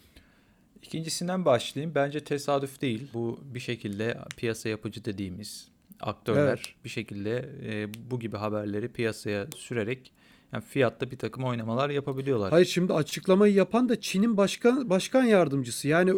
[0.84, 1.96] İkincisinden başlayayım.
[1.96, 3.08] Bence tesadüf değil.
[3.14, 5.71] Bu bir şekilde piyasa yapıcı dediğimiz
[6.02, 6.86] aktörler evet.
[6.86, 10.12] bir şekilde e, bu gibi haberleri piyasaya sürerek
[10.54, 12.52] yani fiyatta bir takım oynamalar yapabiliyorlar.
[12.52, 15.88] Hayır şimdi açıklamayı yapan da Çin'in başkan başkan yardımcısı.
[15.88, 16.14] Yani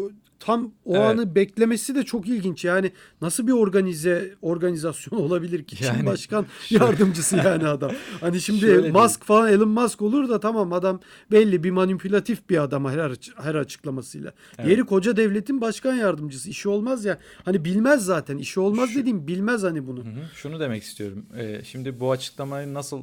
[0.46, 1.06] tam o evet.
[1.06, 2.66] anı beklemesi de çok ilginç.
[2.66, 2.92] Yani
[3.22, 5.84] nasıl bir organize organizasyon olabilir ki?
[5.84, 7.92] Yani, Çin başkan şöyle, yardımcısı yani adam.
[8.22, 11.00] Hani şimdi Musk falan Elon Musk olur da tamam adam
[11.32, 14.34] belli bir manipülatif bir adam her her açıklamasıyla.
[14.58, 14.70] Evet.
[14.70, 16.50] Yeri koca devletin başkan yardımcısı.
[16.50, 17.18] İşi olmaz ya.
[17.46, 18.38] Hani bilmez zaten.
[18.38, 20.00] İşi olmaz Şu, dediğim bilmez hani bunu.
[20.00, 20.24] Hı hı.
[20.36, 21.26] Şunu demek istiyorum.
[21.38, 23.02] Ee, şimdi bu açıklamayı nasıl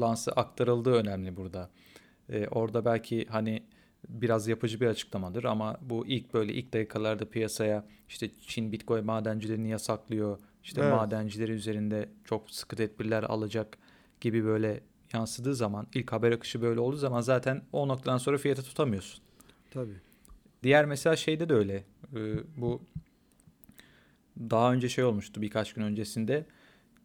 [0.00, 1.70] lansı aktarıldığı önemli burada.
[2.28, 3.62] Ee, orada belki hani
[4.08, 9.68] biraz yapıcı bir açıklamadır ama bu ilk böyle ilk dakikalarda piyasaya işte Çin Bitcoin madencilerini
[9.68, 10.38] yasaklıyor.
[10.62, 10.92] İşte evet.
[10.92, 13.78] madencileri üzerinde çok sıkı tedbirler alacak
[14.20, 14.80] gibi böyle
[15.12, 19.22] yansıdığı zaman ilk haber akışı böyle olduğu zaman zaten o noktadan sonra fiyatı tutamıyorsun.
[19.70, 19.96] Tabii.
[20.62, 21.84] Diğer mesela şeyde de öyle.
[22.16, 22.82] Ee, bu
[24.38, 26.46] daha önce şey olmuştu birkaç gün öncesinde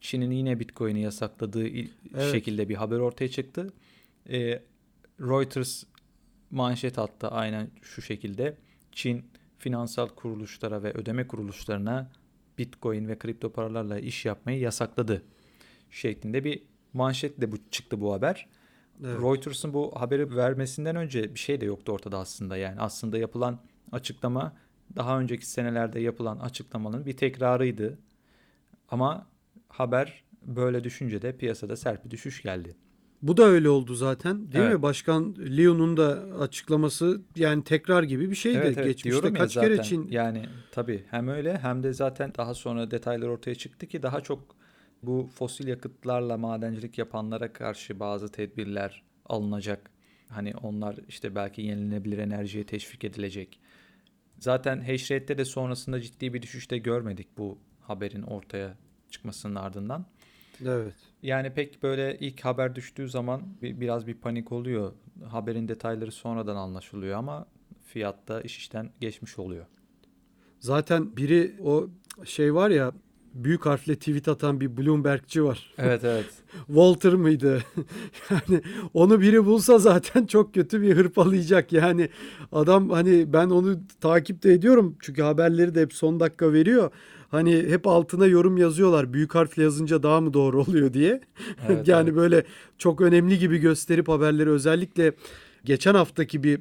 [0.01, 2.31] Çin'in yine Bitcoin'i yasakladığı evet.
[2.31, 3.73] şekilde bir haber ortaya çıktı.
[4.29, 4.61] E,
[5.19, 5.83] Reuters
[6.51, 8.57] manşet attı aynen şu şekilde.
[8.91, 9.25] Çin
[9.57, 12.11] finansal kuruluşlara ve ödeme kuruluşlarına
[12.57, 15.23] Bitcoin ve kripto paralarla iş yapmayı yasakladı
[15.91, 18.47] şeklinde bir manşetle bu çıktı bu haber.
[19.03, 19.21] Evet.
[19.21, 22.57] Reuters'ın bu haberi vermesinden önce bir şey de yoktu ortada aslında.
[22.57, 23.59] Yani aslında yapılan
[23.91, 24.55] açıklama
[24.95, 27.97] daha önceki senelerde yapılan açıklamaların bir tekrarıydı.
[28.89, 29.27] Ama
[29.69, 32.75] haber böyle düşünce de piyasada sert bir düşüş geldi.
[33.21, 34.75] Bu da öyle oldu zaten değil evet.
[34.75, 34.81] mi?
[34.81, 38.57] Başkan Leon'un da açıklaması yani tekrar gibi bir şeydi.
[38.57, 40.07] Evet, evet, Geçmişte kaç zaten, kere Çin...
[40.07, 44.55] Yani tabii hem öyle hem de zaten daha sonra detaylar ortaya çıktı ki daha çok
[45.03, 49.91] bu fosil yakıtlarla madencilik yapanlara karşı bazı tedbirler alınacak.
[50.29, 53.59] Hani onlar işte belki yenilenebilir enerjiye teşvik edilecek.
[54.39, 58.77] Zaten hash de sonrasında ciddi bir düşüşte görmedik bu haberin ortaya
[59.11, 60.05] çıkmasının ardından.
[60.65, 60.95] Evet.
[61.23, 64.93] Yani pek böyle ilk haber düştüğü zaman bir, biraz bir panik oluyor.
[65.29, 67.45] Haberin detayları sonradan anlaşılıyor ama
[67.85, 69.65] fiyatta iş işten geçmiş oluyor.
[70.59, 71.89] Zaten biri o
[72.25, 72.91] şey var ya
[73.33, 75.73] büyük harfle tweet atan bir Bloomberg'ci var.
[75.77, 76.25] Evet evet.
[76.67, 77.63] Walter mıydı?
[78.29, 78.61] yani
[78.93, 81.73] onu biri bulsa zaten çok kötü bir hırpalayacak.
[81.73, 82.09] Yani
[82.51, 84.95] adam hani ben onu takipte ediyorum.
[84.99, 86.91] Çünkü haberleri de hep son dakika veriyor.
[87.31, 89.13] Hani hep altına yorum yazıyorlar.
[89.13, 91.21] Büyük harfle yazınca daha mı doğru oluyor diye.
[91.67, 92.17] Evet, yani evet.
[92.17, 92.43] böyle
[92.77, 95.13] çok önemli gibi gösterip haberleri özellikle
[95.65, 96.59] geçen haftaki bir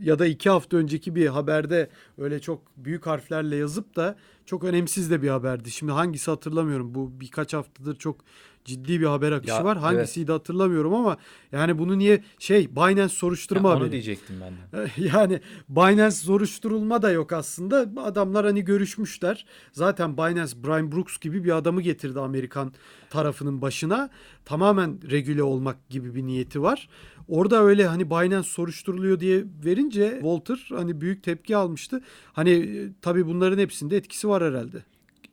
[0.00, 5.10] ya da iki hafta önceki bir haberde öyle çok büyük harflerle yazıp da çok önemsiz
[5.10, 5.70] de bir haberdi.
[5.70, 6.94] Şimdi hangisi hatırlamıyorum.
[6.94, 8.16] Bu birkaç haftadır çok
[8.64, 9.78] ciddi bir haber akışı Ya, var.
[9.78, 11.16] Hangisiydi hatırlamıyorum ama
[11.52, 13.84] yani bunu niye şey Binance soruşturma Ya haberi.
[13.84, 14.90] onu diyecektim ben de.
[15.14, 17.86] Yani Binance soruşturulma da yok aslında.
[18.04, 19.46] Adamlar hani görüşmüşler.
[19.72, 22.72] Zaten Binance Brian Brooks gibi bir adamı getirdi Amerikan
[23.10, 24.10] tarafının başına.
[24.44, 26.88] Tamamen regüle olmak gibi bir niyeti var.
[27.28, 32.00] Orada öyle hani Binance soruşturuluyor diye verince Walter hani büyük tepki almıştı.
[32.32, 34.84] Hani e, tabii bunların hepsinde etkisi var herhalde.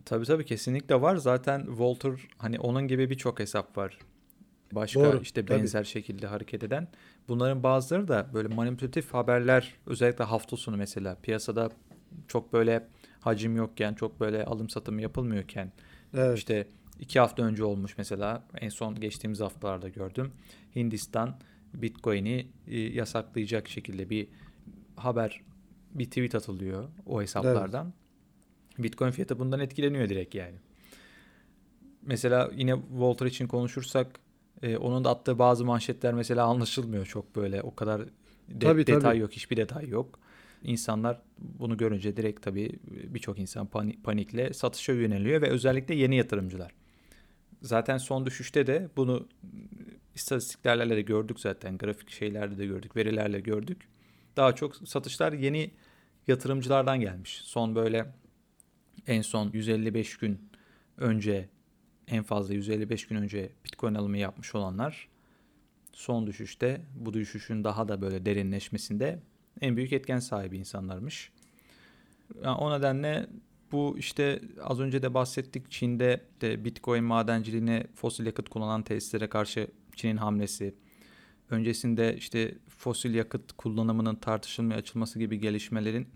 [0.08, 1.16] Tabii tabii kesinlikle var.
[1.16, 4.00] Zaten Walter hani onun gibi birçok hesap var.
[4.72, 5.60] Başka Doğru, işte tabii.
[5.60, 6.88] benzer şekilde hareket eden.
[7.28, 11.70] Bunların bazıları da böyle manipülatif haberler özellikle hafta sonu mesela piyasada
[12.28, 12.88] çok böyle
[13.20, 15.72] hacim yokken çok böyle alım satım yapılmıyorken
[16.14, 16.38] Evet.
[16.38, 16.68] işte
[17.00, 20.32] iki hafta önce olmuş mesela en son geçtiğimiz haftalarda gördüm.
[20.76, 21.40] Hindistan
[21.74, 24.28] Bitcoin'i e, yasaklayacak şekilde bir
[24.96, 25.42] haber
[25.92, 27.94] bir tweet atılıyor o hesaplardan.
[28.80, 30.56] Bitcoin fiyatı bundan etkileniyor direkt yani.
[32.02, 34.20] Mesela yine Walter için konuşursak
[34.64, 38.02] e, onun da attığı bazı manşetler mesela anlaşılmıyor çok böyle o kadar
[38.48, 39.18] de- Tabii, detay tabii.
[39.20, 40.20] yok hiçbir detay yok.
[40.64, 42.80] İnsanlar bunu görünce direkt tabii
[43.14, 46.72] birçok insan pani- panikle satışa yöneliyor ve özellikle yeni yatırımcılar.
[47.62, 49.28] Zaten son düşüşte de bunu
[50.16, 53.88] istatistiklerle de gördük zaten grafik şeylerde de gördük verilerle gördük.
[54.38, 55.72] Daha çok satışlar yeni
[56.28, 57.42] yatırımcılardan gelmiş.
[57.44, 58.06] Son böyle
[59.08, 60.50] en son 155 gün
[60.98, 61.50] önce
[62.08, 65.08] en fazla 155 gün önce Bitcoin alımı yapmış olanlar
[65.98, 69.20] son düşüşte bu düşüşün daha da böyle derinleşmesinde
[69.62, 71.32] en büyük etken sahibi insanlarmış.
[72.44, 73.28] Yani o nedenle
[73.72, 79.68] bu işte az önce de bahsettik Çin'de de Bitcoin madenciliğine fosil yakıt kullanan tesislere karşı
[79.96, 80.76] Çin'in hamlesi.
[81.50, 86.08] Öncesinde işte fosil yakıt kullanımının tartışılmaya açılması gibi gelişmelerin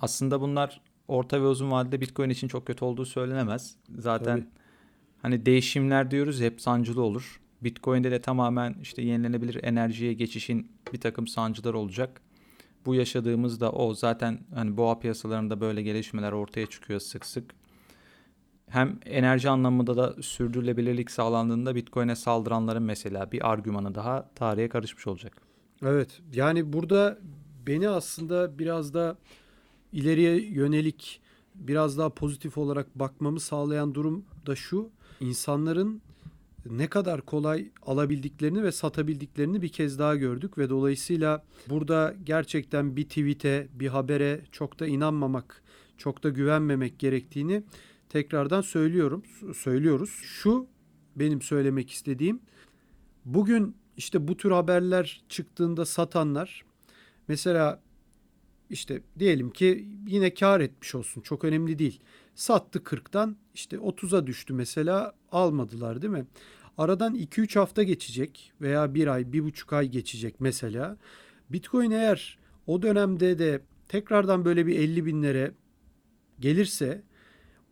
[0.00, 3.76] aslında bunlar orta ve uzun vadede Bitcoin için çok kötü olduğu söylenemez.
[3.98, 4.48] Zaten Tabii.
[5.22, 7.40] hani değişimler diyoruz hep sancılı olur.
[7.64, 12.20] Bitcoin'de de tamamen işte yenilenebilir enerjiye geçişin bir takım sancılar olacak.
[12.86, 13.94] Bu yaşadığımız da o.
[13.94, 17.54] Zaten hani boğa piyasalarında böyle gelişmeler ortaya çıkıyor sık sık.
[18.68, 25.32] Hem enerji anlamında da sürdürülebilirlik sağlandığında Bitcoin'e saldıranların mesela bir argümanı daha tarihe karışmış olacak.
[25.82, 26.20] Evet.
[26.32, 27.18] Yani burada
[27.66, 29.16] beni aslında biraz da
[29.92, 31.20] ileriye yönelik
[31.54, 34.90] biraz daha pozitif olarak bakmamı sağlayan durum da şu.
[35.20, 36.02] İnsanların
[36.70, 43.04] ne kadar kolay alabildiklerini ve satabildiklerini bir kez daha gördük ve dolayısıyla burada gerçekten bir
[43.04, 45.62] tweet'e, bir habere çok da inanmamak,
[45.98, 47.62] çok da güvenmemek gerektiğini
[48.08, 49.22] tekrardan söylüyorum,
[49.54, 50.10] söylüyoruz.
[50.22, 50.66] Şu
[51.16, 52.40] benim söylemek istediğim
[53.24, 56.64] bugün işte bu tür haberler çıktığında satanlar
[57.28, 57.80] mesela
[58.72, 62.00] işte diyelim ki yine kar etmiş olsun çok önemli değil.
[62.34, 66.26] Sattı 40'tan işte 30'a düştü mesela almadılar değil mi?
[66.78, 70.96] Aradan 2-3 hafta geçecek veya bir ay, bir buçuk ay geçecek mesela.
[71.50, 75.52] Bitcoin eğer o dönemde de tekrardan böyle bir 50 binlere
[76.40, 77.02] gelirse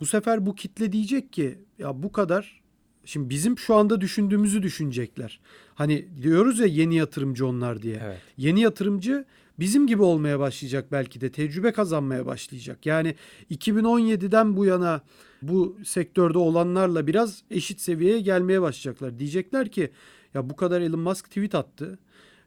[0.01, 2.63] bu sefer bu kitle diyecek ki ya bu kadar
[3.05, 5.41] şimdi bizim şu anda düşündüğümüzü düşünecekler.
[5.75, 8.01] Hani diyoruz ya yeni yatırımcı onlar diye.
[8.05, 8.19] Evet.
[8.37, 9.25] Yeni yatırımcı
[9.61, 12.87] bizim gibi olmaya başlayacak belki de tecrübe kazanmaya başlayacak.
[12.87, 13.15] Yani
[13.51, 15.01] 2017'den bu yana
[15.43, 19.19] bu sektörde olanlarla biraz eşit seviyeye gelmeye başlayacaklar.
[19.19, 19.91] Diyecekler ki
[20.35, 21.99] ya bu kadar Elon Musk tweet attı.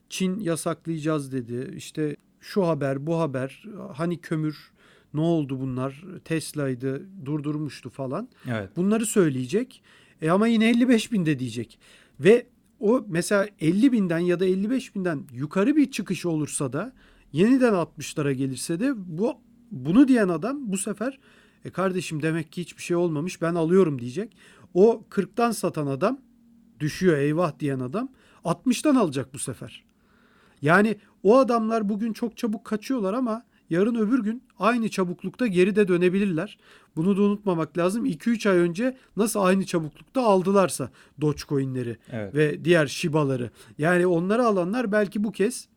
[0.10, 1.73] Çin yasaklayacağız dedi.
[1.78, 4.71] İşte şu haber, bu haber, hani kömür
[5.13, 6.04] ne oldu bunlar?
[6.26, 8.30] Tesla'ydı, durdurmuştu falan.
[8.47, 8.69] Evet.
[8.76, 9.84] Bunları söyleyecek.
[10.21, 11.80] E ama yine 55 binde diyecek.
[12.19, 12.45] Ve
[12.84, 16.93] o mesela 50 binden ya da 55 binden yukarı bir çıkış olursa da
[17.34, 19.34] yeniden 60'lara gelirse de bu
[19.72, 21.19] bunu diyen adam bu sefer
[21.65, 24.38] e kardeşim demek ki hiçbir şey olmamış ben alıyorum diyecek.
[24.74, 26.19] O 40'tan satan adam
[26.80, 28.10] düşüyor eyvah diyen adam
[28.46, 29.84] 60'tan alacak bu sefer.
[30.62, 35.88] Yani o adamlar bugün çok çabuk kaçıyorlar ama yarın öbür gün aynı çabuklukta geri de
[35.88, 36.58] dönebilirler.
[36.95, 38.06] Bunu da unutmamak lazım.
[38.06, 40.89] 2-3 ay önce nasıl aynı çabuklukta aldılarsa
[41.21, 42.36] Dogecoin'leri Evet.
[42.36, 43.49] ve diğer Shiba'ları.
[43.78, 45.67] Yani onları alanlar belki bu kez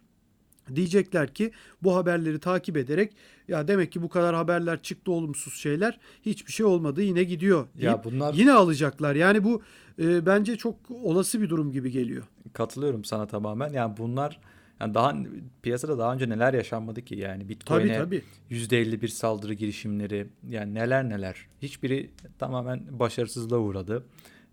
[0.75, 1.51] diyecekler ki
[1.83, 3.13] bu haberleri takip ederek
[3.49, 7.85] ya demek ki bu kadar haberler çıktı olumsuz şeyler hiçbir şey olmadı yine gidiyor deyip
[7.85, 9.15] Ya bunlar yine alacaklar.
[9.15, 9.63] Yani bu
[9.99, 12.23] e, bence çok olası bir durum gibi geliyor.
[12.53, 13.73] katılıyorum sana tamamen.
[13.73, 14.41] Yani bunlar
[14.81, 15.17] yani daha
[15.63, 18.23] piyasada daha önce neler yaşanmadı ki yani Tabii Bitcoin'e tabii.
[18.51, 21.47] %51 saldırı girişimleri yani neler neler.
[21.63, 24.07] Hiçbiri tamamen başarısızlığa uğradı.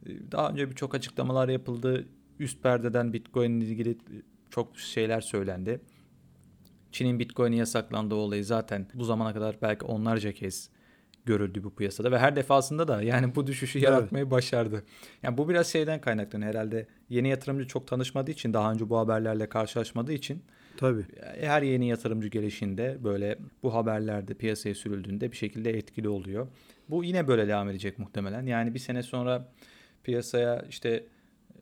[0.05, 2.07] Ee, Daha önce birçok açıklamalar yapıldı.
[2.39, 3.97] Üst perdeden Bitcoin ile ilgili
[4.49, 5.81] çok şeyler söylendi.
[6.91, 10.69] Çin'in Bitcoin'i yasaklandığı olayı zaten bu zamana kadar belki onlarca kez
[11.25, 13.89] görüldü bu piyasada ve her defasında da yani bu düşüşü Evet.
[13.89, 14.83] yaratmayı başardı.
[15.23, 16.87] Yani bu biraz şeyden kaynaklanıyor herhalde.
[17.09, 20.43] Yeni yatırımcı çok tanışmadığı için daha önce bu haberlerle karşılaşmadığı için
[20.77, 21.05] Tabii.
[21.39, 26.47] her yeni yatırımcı gelişinde böyle bu haberlerde piyasaya sürüldüğünde bir şekilde etkili oluyor.
[26.89, 28.45] Bu yine böyle devam edecek muhtemelen.
[28.45, 29.51] Yani bir sene sonra
[30.03, 31.03] piyasaya işte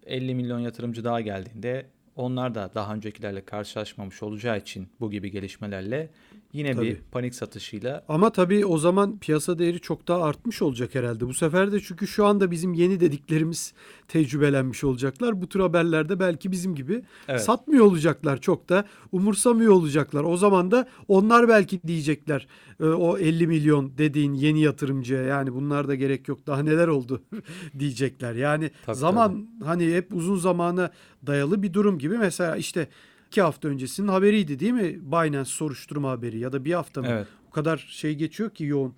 [0.05, 6.09] 50 milyon yatırımcı daha geldiğinde onlar da daha öncekilerle karşılaşmamış olacağı için bu gibi gelişmelerle
[6.53, 6.97] yine bir Tabii.
[7.11, 11.27] panik satışıyla Ama tabii o zaman piyasa değeri çok daha artmış olacak herhalde.
[11.27, 13.73] Bu sefer de çünkü şu anda bizim yeni dediklerimiz
[14.07, 15.41] tecrübelenmiş olacaklar.
[15.41, 17.41] Bu tür haberlerde belki bizim gibi Evet.
[17.41, 20.23] satmıyor olacaklar çok da umursamıyor olacaklar.
[20.23, 22.47] O zaman da onlar belki diyecekler
[22.79, 27.21] e, o 50 milyon dediğin yeni yatırımcıya yani bunlar da gerek yok daha neler oldu
[27.79, 28.35] diyecekler.
[28.35, 30.91] Yani Tabii, zaman hani hep uzun zamana
[31.27, 32.87] dayalı bir durum gibi mesela işte
[33.31, 34.99] iki hafta öncesinin haberiydi değil mi?
[35.01, 37.07] Binance soruşturma haberi ya da bir hafta mı?
[37.09, 37.27] Evet.
[37.49, 38.93] O kadar şey geçiyor ki yoğun.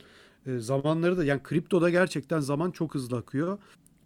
[0.45, 3.57] E, zamanları da yani kriptoda gerçekten zaman çok hızlı akıyor.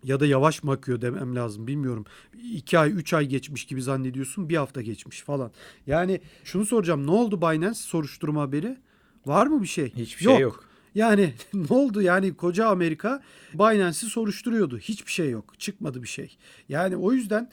[0.04, 2.06] Ya da yavaş mı akıyor demem lazım bilmiyorum.
[2.54, 5.52] 2 ay 3 ay geçmiş gibi zannediyorsun bir hafta geçmiş falan.
[5.88, 8.78] Yani şunu soracağım ne oldu Binance soruşturma haberi?
[9.26, 9.94] Var mı bir şey?
[9.96, 10.64] Hiçbir şey yok.
[10.96, 12.02] Yani ne oldu?
[12.02, 13.22] Yani koca Amerika
[13.54, 14.78] Binance'i soruşturuyordu.
[14.78, 15.60] Hiçbir şey yok.
[15.60, 16.38] Çıkmadı bir şey.
[16.70, 17.52] Yani o yüzden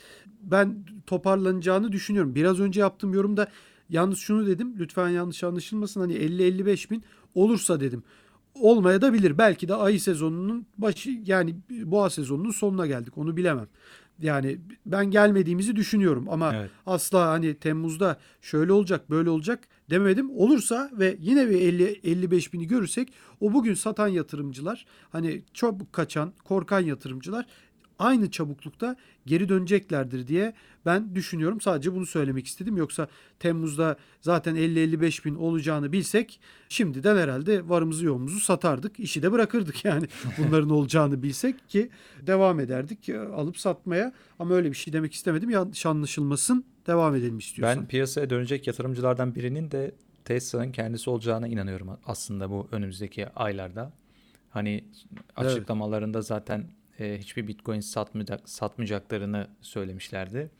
[0.51, 2.35] ben toparlanacağını düşünüyorum.
[2.35, 3.49] Biraz önce yaptığım yorumda
[3.91, 4.75] yalnız şunu dedim.
[4.79, 6.01] Lütfen yanlış anlaşılmasın.
[6.01, 7.05] Hani 50-55 bin
[7.35, 8.03] olursa dedim.
[8.55, 9.39] Olmaya da bilir.
[9.39, 13.19] Belki de ayı sezonunun başı yani boğa sezonunun sonuna geldik.
[13.19, 13.69] Onu bilemem.
[14.23, 16.71] Yani ben gelmediğimizi düşünüyorum ama Evet.
[16.87, 20.31] asla hani Temmuz'da şöyle olacak böyle olacak demedim.
[20.31, 26.33] Olursa ve yine bir 50 55 bini görürsek o bugün satan yatırımcılar hani çok kaçan
[26.45, 27.47] korkan yatırımcılar
[27.99, 30.55] aynı çabuklukta geri döneceklerdir diye
[30.87, 31.61] ben düşünüyorum.
[31.61, 32.77] Sadece bunu söylemek istedim.
[32.77, 39.01] Yoksa Temmuz'da zaten 50-55 bin olacağını bilsek şimdiden herhalde varımızı yoğumuzu satardık.
[39.01, 40.07] işi de bırakırdık yani
[40.39, 41.91] bunların olacağını bilsek ki
[42.23, 44.13] devam ederdik e, alıp satmaya.
[44.39, 45.51] Ama öyle bir şey demek istemedim.
[45.51, 46.65] Yanlış anlaşılmasın.
[46.87, 47.81] Devam edelim istiyorsan.
[47.81, 53.93] Ben piyasaya dönecek yatırımcılardan birinin de Tesla'nın kendisi olacağına inanıyorum aslında bu önümüzdeki aylarda.
[54.51, 54.85] Hani
[55.37, 56.65] açıklamalarında zaten
[57.01, 60.51] e, hiçbir Bitcoin satmayacak, satmayacaklarını söylemişlerdi.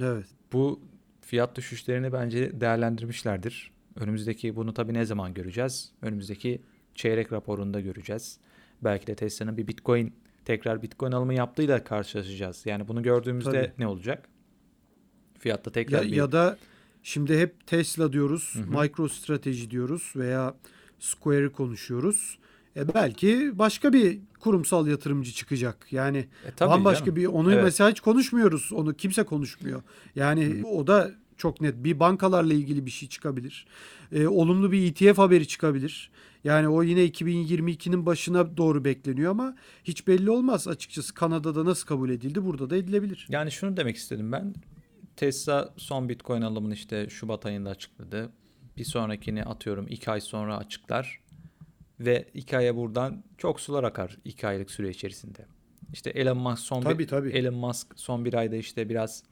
[0.00, 0.26] Evet.
[0.52, 0.80] Bu
[1.20, 3.72] fiyat düşüşlerini bence değerlendirmişlerdir.
[3.96, 5.92] Önümüzdeki bunu tabii ne zaman göreceğiz?
[6.02, 6.62] Önümüzdeki
[6.94, 8.38] çeyrek raporunda göreceğiz.
[8.84, 12.66] Belki de Tesla'nın bir Bitcoin tekrar Bitcoin alımı yaptığıyla karşılaşacağız.
[12.66, 13.72] Yani bunu gördüğümüzde Tabii.
[13.78, 14.28] ne olacak?
[15.38, 16.58] Fiyatta Ya, tekrar bir ya da
[17.02, 18.82] şimdi hep Tesla diyoruz, Hı hı.
[18.82, 20.54] MicroStrategy diyoruz veya
[20.98, 22.38] Square'ı konuşuyoruz.
[22.76, 25.86] E belki başka bir kurumsal yatırımcı çıkacak.
[25.90, 27.16] Yani E, bambaşka canım.
[27.16, 27.64] bir onu Evet.
[27.64, 28.72] mesela hiç konuşmuyoruz.
[28.72, 29.82] Onu kimse konuşmuyor.
[30.16, 33.66] Yani o da çok net bir bankalarla ilgili bir şey çıkabilir.
[34.12, 36.10] E, olumlu bir ETF haberi çıkabilir.
[36.44, 41.14] Yani o yine 2022'nin başına doğru bekleniyor ama hiç belli olmaz açıkçası.
[41.14, 43.26] Kanada'da nasıl kabul edildi burada da edilebilir.
[43.30, 44.54] Yani şunu demek istedim ben.
[45.16, 48.32] Tesla son Bitcoin alımını işte Şubat ayında açıkladı.
[48.76, 51.20] Bir sonrakini atıyorum 2 ay sonra açıklar.
[52.00, 55.46] Ve 2 aya buradan çok sular akar 2 aylık süre içerisinde.
[55.92, 57.30] İşte Elon Musk son Tabii, bir, tabii.
[57.30, 59.22] Elon Musk son bir ayda işte biraz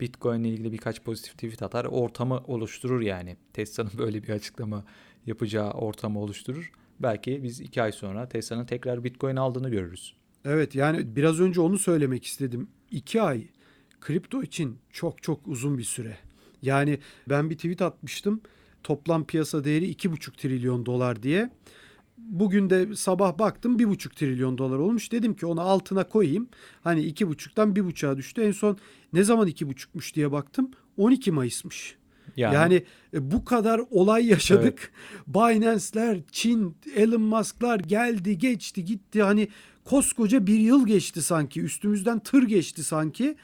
[0.00, 1.84] Bitcoin ile ilgili birkaç pozitif tweet atar.
[1.84, 3.36] Ortamı oluşturur yani.
[3.52, 4.84] Tesla'nın böyle bir açıklama
[5.26, 6.72] yapacağı ortamı oluşturur.
[7.00, 10.14] Belki biz 2 ay sonra Tesla'nın tekrar Bitcoin aldığını görürüz.
[10.44, 12.68] Evet yani biraz önce onu söylemek istedim.
[12.90, 13.46] İki ay
[14.00, 16.16] kripto için çok çok uzun bir süre.
[16.62, 18.40] Yani ben bir tweet atmıştım.
[18.82, 21.50] Toplam piyasa değeri iki buçuk trilyon dolar diye.
[22.28, 25.12] Bugün de sabah baktım bir buçuk trilyon dolar olmuş.
[25.12, 26.48] Dedim ki onu altına koyayım.
[26.84, 28.42] Hani iki buçuktan bir buçuğa düştü.
[28.42, 28.78] En son
[29.12, 30.70] ne zaman iki buçukmuş diye baktım.
[30.96, 31.96] 12 Mayıs'mış.
[32.36, 34.92] Yani, Yani, e, bu kadar olay yaşadık.
[35.26, 39.22] Binance'ler, Çin, Elon Musk'lar geldi, geçti, gitti.
[39.22, 39.48] Hani
[39.84, 41.60] koskoca bir yıl geçti sanki.
[41.60, 43.36] Üstümüzden tır geçti sanki.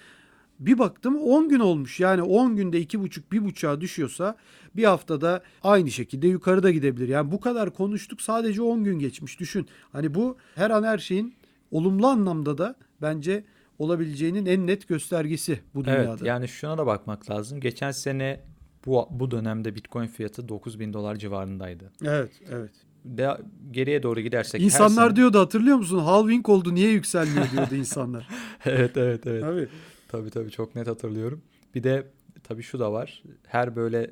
[0.61, 2.01] Bir baktım 10 gün olmuş.
[2.01, 4.37] Yani 10 günde 2,5 1,5'a düşüyorsa
[4.77, 7.09] bir haftada aynı şekilde yukarıda gidebilir.
[7.09, 9.40] Yani bu kadar konuştuk sadece 10 gün geçmiş.
[9.40, 9.66] Düşün.
[9.92, 11.35] Hani bu her an her şeyin
[11.71, 13.45] olumlu anlamda da bence
[13.79, 16.11] olabileceğinin en net göstergesi bu dünyada.
[16.11, 17.61] Evet yani şuna da bakmak lazım.
[17.61, 18.40] Geçen sene
[18.87, 21.92] bu bu dönemde Bitcoin fiyatı 9000 dolar civarındaydı.
[22.05, 22.71] Evet, evet.
[23.05, 23.37] De,
[23.71, 25.16] geriye doğru gidersek İnsanlar sene...
[25.16, 25.99] diyordu hatırlıyor musun?
[25.99, 28.29] Halving oldu niye yükselmiyor diyordu insanlar.
[28.64, 29.42] evet evet evet.
[29.42, 29.69] Tabii.
[30.09, 31.42] Tabii tabii çok net hatırlıyorum.
[31.75, 32.07] Bir de
[32.42, 33.23] tabii şu da var.
[33.47, 34.11] Her böyle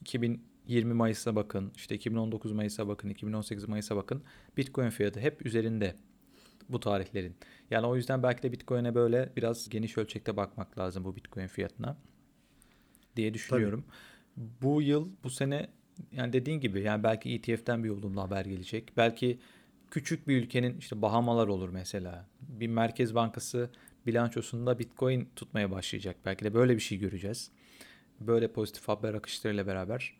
[0.00, 4.22] 2020 Mayıs'a bakın, işte 2019 Mayıs'a bakın, 2018 Mayıs'a bakın.
[4.56, 5.94] Bitcoin fiyatı hep üzerinde
[6.68, 7.36] bu tarihlerin.
[7.70, 11.96] Yani o yüzden belki de Bitcoin'e böyle biraz geniş ölçekte bakmak lazım bu Bitcoin fiyatına
[13.16, 13.84] diye düşünüyorum.
[14.36, 14.46] Tabii.
[14.62, 15.68] Bu yıl, bu sene
[16.12, 18.92] yani dediğin gibi yani belki ETF'den bir olumlu haber gelecek.
[18.96, 19.38] Belki
[19.90, 22.28] küçük bir ülkenin işte Bahamalar olur mesela.
[22.40, 23.70] Bir merkez bankası
[24.06, 26.16] bilançosunda Bitcoin tutmaya başlayacak.
[26.24, 27.50] Belki de böyle bir şey göreceğiz.
[28.20, 30.14] Böyle pozitif haber akışlarıyla beraber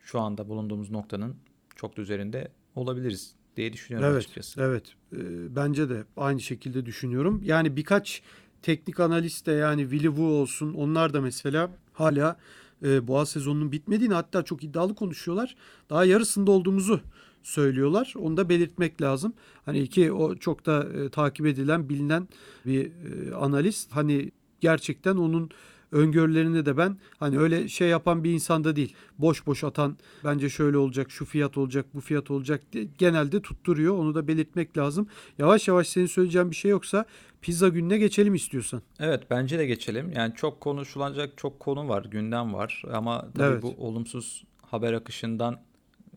[0.00, 1.36] şu anda bulunduğumuz noktanın
[1.76, 4.62] çok da üzerinde olabiliriz diye düşünüyorum evet, açıkçası.
[4.62, 4.94] Evet.
[5.12, 5.16] E,
[5.56, 7.40] bence de aynı şekilde düşünüyorum.
[7.44, 8.22] Yani birkaç
[8.62, 12.36] teknik analist de yani Willy Wu olsun onlar da mesela hala
[12.82, 15.56] e, boğa sezonunun bitmediğini hatta çok iddialı konuşuyorlar.
[15.90, 17.00] Daha yarısında olduğumuzu
[17.44, 18.14] söylüyorlar.
[18.18, 19.34] Onu da belirtmek lazım.
[19.64, 22.28] Hani ki o çok da e, takip edilen, bilinen
[22.66, 23.92] bir e, analist.
[23.92, 24.30] Hani
[24.60, 25.50] gerçekten onun
[25.92, 28.94] öngörülerini de ben hani öyle şey yapan bir insanda değil.
[29.18, 33.98] Boş boş atan bence şöyle olacak, şu fiyat olacak, bu fiyat olacak diye genelde tutturuyor.
[33.98, 35.08] Onu da belirtmek lazım.
[35.38, 37.04] Yavaş yavaş senin söyleyeceğin bir şey yoksa
[37.42, 38.82] pizza gününe geçelim istiyorsan.
[39.00, 40.12] Evet bence de geçelim.
[40.16, 43.62] Yani çok konuşulacak çok konu var, gündem var ama tabii evet.
[43.62, 45.60] bu olumsuz haber akışından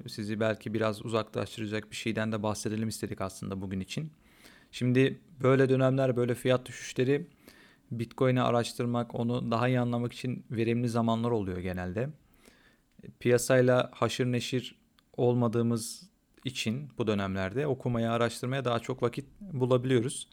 [0.08, 4.12] sizi belki biraz uzaklaştıracak bir şeyden de bahsedelim istedik aslında bugün için.
[4.72, 7.28] Şimdi böyle dönemler, böyle fiyat düşüşleri
[7.92, 12.10] Bitcoin'i araştırmak, onu daha iyi anlamak için verimli zamanlar oluyor genelde.
[13.20, 14.76] Piyasayla haşır neşir
[15.18, 16.10] olmadığımız
[16.46, 20.30] için bu dönemlerde okumaya, araştırmaya daha çok vakit bulabiliyoruz.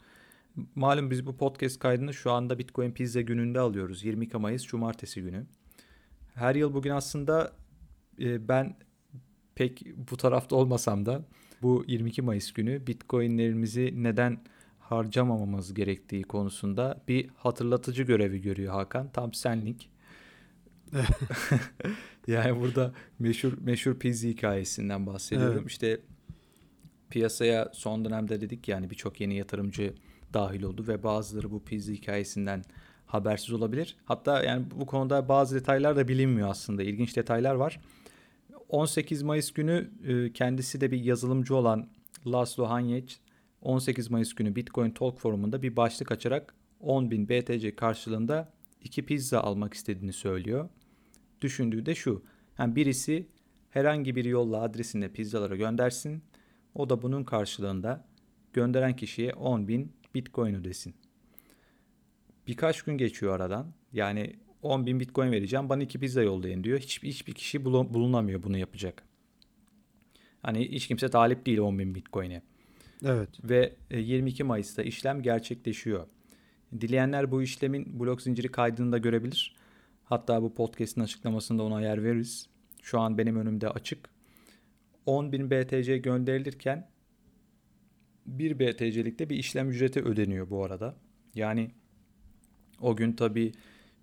[0.75, 4.03] Malum biz bu podcast kaydını şu anda Bitcoin Pizza gününde alıyoruz.
[4.03, 5.45] 22 Mayıs Cumartesi günü.
[6.35, 7.53] Her yıl bugün aslında
[8.19, 8.75] e, ben
[9.55, 11.21] pek bu tarafta olmasam da
[11.61, 14.39] bu 22 Mayıs günü Bitcoin'lerimizi neden
[14.79, 19.09] harcamamamız gerektiği konusunda bir hatırlatıcı görevi görüyor Hakan.
[19.09, 19.89] Tam senlik.
[22.27, 25.57] yani burada meşhur meşhur Pizzi hikayesinden bahsediyorum.
[25.59, 25.71] Evet.
[25.71, 25.99] İşte
[27.09, 29.93] piyasaya son dönemde dedik yani birçok yeni yatırımcı
[30.33, 32.63] dahil oldu ve bazıları bu Pizzi hikayesinden
[33.05, 33.95] habersiz olabilir.
[34.05, 36.83] Hatta yani bu konuda bazı detaylar da bilinmiyor aslında.
[36.83, 37.79] İlginç detaylar var.
[38.69, 41.89] 18 Mayıs günü e, kendisi de bir yazılımcı olan
[42.27, 43.15] Laszlo Hanyec
[43.61, 49.73] 18 Mayıs günü Bitcoin Talk forumunda bir başlık açarak 10.000 BTC karşılığında iki pizza almak
[49.73, 50.69] istediğini söylüyor.
[51.41, 52.23] Düşündüğü de şu.
[52.59, 53.27] Yani birisi
[53.69, 56.23] herhangi bir yolla adresine pizzaları göndersin.
[56.75, 58.05] O da bunun karşılığında
[58.53, 60.95] gönderen kişiye 10.000 Bitcoin ödesin.
[62.47, 63.73] Birkaç gün geçiyor aradan.
[63.93, 66.79] Yani 10.000 Bitcoin vereceğim bana iki pizza yollayın diyor.
[66.79, 69.03] Hiçbir, hiçbir kişi bulunamıyor bunu yapacak.
[70.41, 72.41] Hani hiç kimse talip değil 10.000 Bitcoin'e.
[73.05, 73.29] Evet.
[73.43, 76.07] Ve 22 e, Mayıs'ta işlem gerçekleşiyor.
[76.81, 79.55] Dileyenler bu işlemin blok zinciri kaydını da görebilir.
[80.03, 82.49] Hatta bu podcast'in açıklamasında ona yer veririz.
[82.81, 84.09] Şu an benim önümde açık.
[85.07, 86.89] 10.000 BTC gönderilirken
[88.25, 90.95] 1 BTC'likte bir işlem ücreti ödeniyor bu arada.
[91.35, 91.71] Yani
[92.81, 93.51] o gün tabii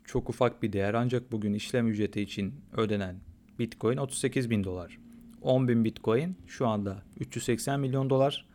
[0.05, 3.17] çok ufak bir değer ancak bugün işlem ücreti için ödenen
[3.59, 4.99] Bitcoin 38 bin dolar.
[5.43, 8.47] 10 bin Bitcoin şu anda 380 milyon dolar.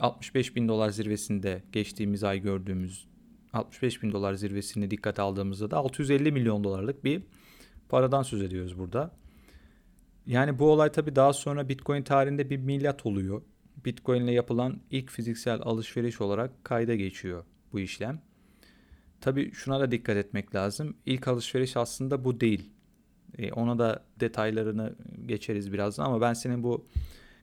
[0.00, 3.08] 65 bin dolar zirvesinde geçtiğimiz ay gördüğümüz
[3.52, 7.22] 65 bin dolar zirvesini dikkate aldığımızda da 650 milyon dolarlık bir
[7.88, 9.10] paradan söz ediyoruz burada.
[10.26, 13.42] Yani bu olay tabii daha sonra Bitcoin tarihinde bir milat oluyor.
[13.84, 18.20] Bitcoin ile yapılan ilk fiziksel alışveriş olarak kayda geçiyor bu işlem.
[19.20, 20.96] Tabii şuna da dikkat etmek lazım.
[21.06, 22.70] İlk alışveriş aslında bu değil.
[23.38, 24.94] E, ona da detaylarını
[25.26, 26.86] geçeriz birazdan ama ben senin bu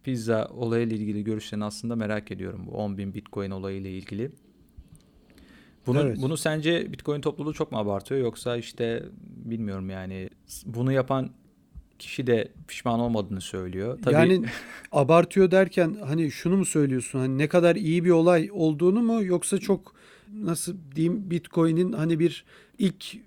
[0.03, 2.63] pizza olayıyla ilgili görüşlerini aslında merak ediyorum.
[2.67, 4.31] Bu 10 bin bitcoin olayıyla ilgili.
[5.87, 6.17] Bunu, evet.
[6.21, 9.03] bunu sence bitcoin topluluğu çok mu abartıyor yoksa işte
[9.45, 10.29] bilmiyorum yani
[10.65, 11.29] bunu yapan
[11.99, 13.99] kişi de pişman olmadığını söylüyor.
[14.03, 14.13] Tabii...
[14.13, 14.45] Yani
[14.91, 17.19] abartıyor derken hani şunu mu söylüyorsun?
[17.19, 19.94] Hani ne kadar iyi bir olay olduğunu mu yoksa çok
[20.33, 22.45] nasıl diyeyim Bitcoin'in hani bir
[22.77, 23.17] ilk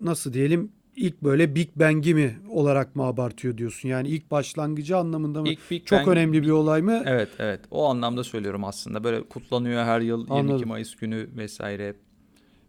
[0.00, 3.88] nasıl diyelim ilk böyle Big Bang'i mi olarak mı abartıyor diyorsun?
[3.88, 5.48] Yani ilk başlangıcı anlamında mı?
[5.48, 7.02] İlk Big Çok Bang, önemli bir olay mı?
[7.06, 9.04] Evet evet o anlamda söylüyorum aslında.
[9.04, 10.46] Böyle kutlanıyor her yıl Anladım.
[10.46, 11.94] 22 Mayıs günü vesaire.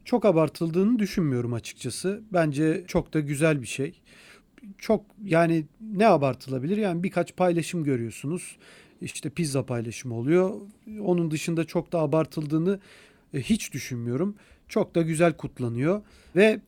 [0.05, 2.21] çok abartıldığını düşünmüyorum açıkçası.
[2.33, 4.01] Bence çok da güzel bir şey.
[4.77, 6.77] Çok yani ne abartılabilir?
[6.77, 8.57] Yani birkaç paylaşım görüyorsunuz.
[9.01, 10.53] İşte pizza paylaşımı oluyor.
[11.01, 12.79] Onun dışında çok da abartıldığını
[13.33, 14.35] hiç düşünmüyorum.
[14.67, 16.01] Çok da güzel kutlanıyor
[16.35, 16.59] ve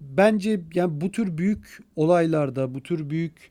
[0.00, 3.50] bence yani bu tür büyük olaylarda, bu tür büyük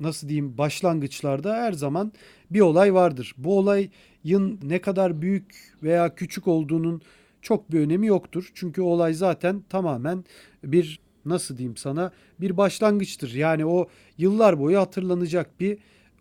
[0.00, 2.12] nasıl diyeyim başlangıçlarda her zaman
[2.50, 3.34] bir olay vardır.
[3.38, 7.02] Bu olayın ne kadar büyük veya küçük olduğunun
[7.42, 8.50] çok bir önemi yoktur.
[8.54, 10.24] Çünkü olay zaten tamamen
[10.64, 13.34] bir nasıl diyeyim sana bir başlangıçtır.
[13.34, 13.88] Yani o
[14.18, 15.78] yıllar boyu hatırlanacak bir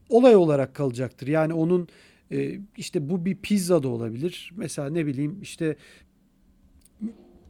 [0.09, 1.27] olay olarak kalacaktır.
[1.27, 1.87] Yani onun
[2.31, 4.51] e, işte bu bir pizza da olabilir.
[4.55, 5.75] Mesela ne bileyim işte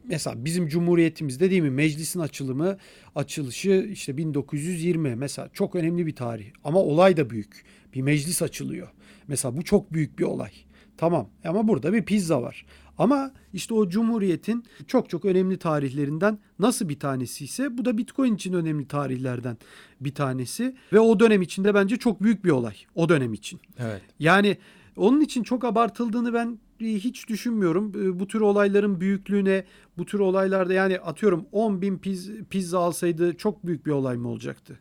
[0.04, 2.78] mesela bizim cumhuriyetimizde değil mi meclisin açılımı
[3.14, 7.64] açılışı işte 1920 mesela çok önemli bir tarih ama olay da büyük.
[7.94, 8.88] Bir meclis açılıyor.
[9.28, 10.50] Mesela bu çok büyük bir olay.
[10.96, 12.66] Tamam ama burada bir pizza var.
[13.00, 18.34] Ama işte o cumhuriyetin çok çok önemli tarihlerinden nasıl bir tanesi ise bu da Bitcoin
[18.34, 19.56] için önemli tarihlerden
[20.00, 23.60] bir tanesi ve o dönem içinde bence çok büyük bir olay o dönem için.
[23.78, 24.02] Evet.
[24.18, 24.56] Yani
[24.96, 27.92] onun için çok abartıldığını ben hiç düşünmüyorum.
[27.96, 29.64] Ee, bu tür olayların büyüklüğüne,
[29.98, 34.28] bu tür olaylarda yani atıyorum 10 bin piz, pizza alsaydı çok büyük bir olay mı
[34.28, 34.78] olacaktı?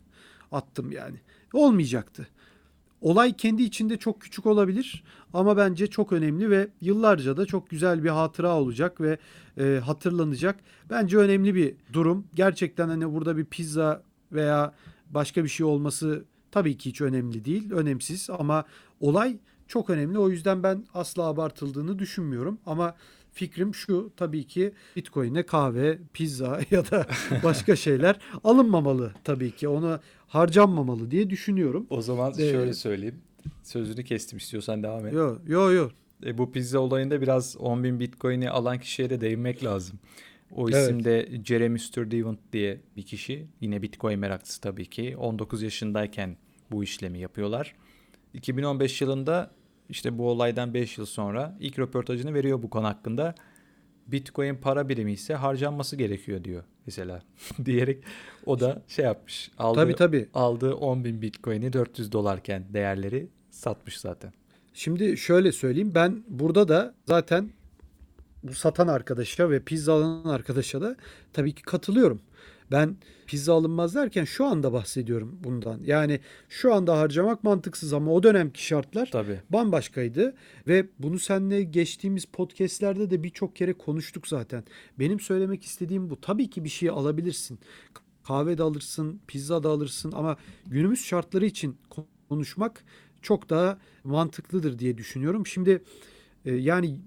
[0.52, 1.18] Attım yani.
[1.54, 2.28] Olmayacaktı.
[3.02, 8.04] Olay kendi içinde çok küçük olabilir ama bence çok önemli ve yıllarca da çok güzel
[8.04, 9.18] bir hatıra olacak ve
[9.58, 10.60] e, hatırlanacak.
[10.90, 12.28] Bence önemli bir durum.
[12.36, 14.74] Gerçekten hani burada bir pizza veya
[15.10, 18.66] başka bir şey olması tabii ki hiç önemli değil, önemsiz ama
[19.00, 19.38] olay
[19.68, 20.20] çok önemli.
[20.20, 22.60] O yüzden ben asla abartıldığını düşünmüyorum.
[22.66, 22.96] Ama
[23.32, 27.08] fikrim şu tabii ki Bitcoin'e kahve, pizza ya da
[27.44, 29.68] başka şeyler alınmamalı tabii ki.
[29.68, 31.88] Ona harcanmamalı diye düşünüyorum.
[31.90, 33.22] O zaman ee, şöyle söyleyeyim.
[33.64, 35.14] Sözünü kestim istiyorsan devam et.
[35.14, 35.92] Yok yok yok.
[36.26, 40.00] E, bu pizza olayında biraz 10 bin Bitcoin'i alan kişiye de değinmek lazım.
[40.52, 41.06] O isim evet.
[41.06, 43.48] de Jeremy Sturdivant diye bir kişi.
[43.62, 45.16] Yine Bitcoin meraklısı tabii ki.
[45.18, 46.38] 19 yaşındayken
[46.72, 47.76] bu işlemi yapıyorlar.
[48.34, 49.52] 2015 yılında
[49.90, 53.36] işte bu olaydan 5 yıl sonra ilk röportajını veriyor bu konu hakkında.
[54.08, 57.22] Bitcoin para birimi ise harcanması gerekiyor diyor mesela.
[57.66, 58.04] Diyerek
[58.46, 59.52] o da şey yapmış.
[59.58, 60.30] Aldığı, tabii, tabii.
[60.34, 64.34] aldığı 10 bin Bitcoin'i 400 dolarken değerleri satmış zaten.
[64.74, 67.50] Şimdi şöyle söyleyeyim ben burada da zaten
[68.44, 70.96] bu satan arkadaşa ve pizza alan arkadaşa da
[71.34, 72.22] tabii ki katılıyorum.
[72.72, 72.96] Ben
[73.30, 75.82] pizza alınmaz derken şu anda bahsediyorum bundan.
[75.86, 76.20] Yani
[76.50, 79.40] şu anda harcamak mantıksız ama o dönemki şartlar Tabii.
[79.50, 80.36] bambaşkaydı
[80.68, 84.64] ve bunu seninle geçtiğimiz podcastlerde de birçok kere konuştuk zaten.
[85.00, 86.22] Benim söylemek istediğim bu.
[86.22, 87.60] Tabii ki bir şey alabilirsin.
[88.24, 91.78] Kahve de alırsın, pizza da alırsın ama günümüz şartları için
[92.30, 92.84] konuşmak
[93.22, 95.48] çok daha mantıklıdır diye düşünüyorum.
[95.48, 95.84] Şimdi
[96.46, 97.00] e, yani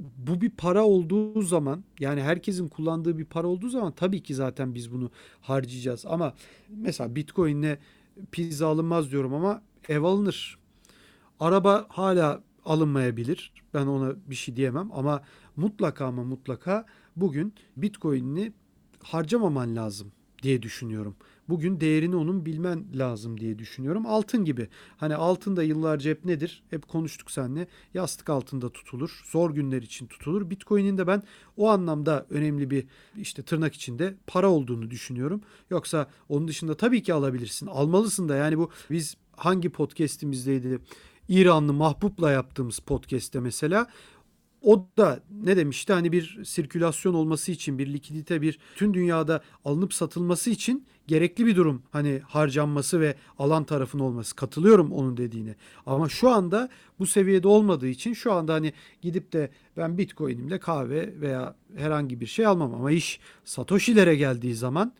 [0.00, 4.74] bu bir para olduğu zaman yani herkesin kullandığı bir para olduğu zaman tabii ki zaten
[4.74, 6.06] biz bunu harcayacağız.
[6.06, 6.34] Ama
[6.68, 7.78] mesela Bitcoin'le
[8.32, 10.58] pizza alınmaz diyorum ama ev alınır.
[11.40, 13.52] Araba hala alınmayabilir.
[13.74, 15.22] Ben ona bir şey diyemem ama
[15.56, 16.86] mutlaka ama mutlaka
[17.16, 18.52] bugün Bitcoin'ini
[19.02, 21.16] harcamaman lazım diye düşünüyorum
[21.50, 24.06] bugün değerini onun bilmen lazım diye düşünüyorum.
[24.06, 24.68] Altın gibi.
[24.96, 26.62] Hani altın da yıllarca hep nedir?
[26.70, 27.66] Hep konuştuk seninle.
[27.94, 29.22] Yastık altında tutulur.
[29.24, 30.50] Zor günler için tutulur.
[30.50, 31.22] Bitcoin'in de ben
[31.56, 32.86] o anlamda önemli bir
[33.16, 35.40] işte tırnak içinde para olduğunu düşünüyorum.
[35.70, 37.66] Yoksa onun dışında tabii ki alabilirsin.
[37.66, 40.78] Almalısın da yani bu biz hangi podcast'imizdeydi?
[41.28, 43.86] İranlı Mahbub'la yaptığımız podcast'te mesela
[44.62, 45.92] o da ne demişti?
[45.92, 51.56] Hani bir sirkülasyon olması için bir likidite bir tüm dünyada alınıp satılması için gerekli bir
[51.56, 51.82] durum.
[51.90, 54.36] Hani harcanması ve alan tarafın olması.
[54.36, 55.54] Katılıyorum onun dediğine.
[55.86, 61.20] Ama şu anda bu seviyede olmadığı için şu anda hani gidip de ben bitcoin'imle kahve
[61.20, 62.74] veya herhangi bir şey almam.
[62.74, 64.92] Ama iş satoshi'lere geldiği zaman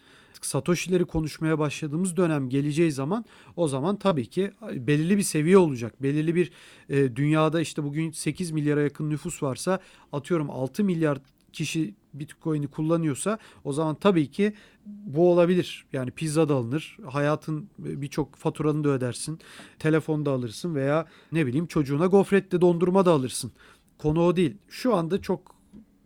[0.47, 3.25] Satoshi'leri konuşmaya başladığımız dönem geleceği zaman
[3.57, 6.03] o zaman tabii ki belirli bir seviye olacak.
[6.03, 6.51] Belirli bir
[6.89, 9.81] e, dünyada işte bugün 8 milyara yakın nüfus varsa
[10.13, 11.19] atıyorum 6 milyar
[11.53, 14.53] kişi Bitcoin'i kullanıyorsa o zaman tabii ki
[14.87, 15.87] bu olabilir.
[15.93, 16.97] Yani pizza da alınır.
[17.07, 19.39] Hayatın birçok faturanı da ödersin.
[19.79, 23.53] Telefon da alırsın veya ne bileyim çocuğuna gofret de dondurma da alırsın.
[23.99, 24.57] Konu o değil.
[24.69, 25.55] Şu anda çok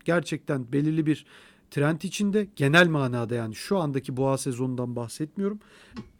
[0.04, 1.26] gerçekten belirli bir
[1.74, 5.60] trend içinde genel manada yani şu andaki boğa sezonundan bahsetmiyorum.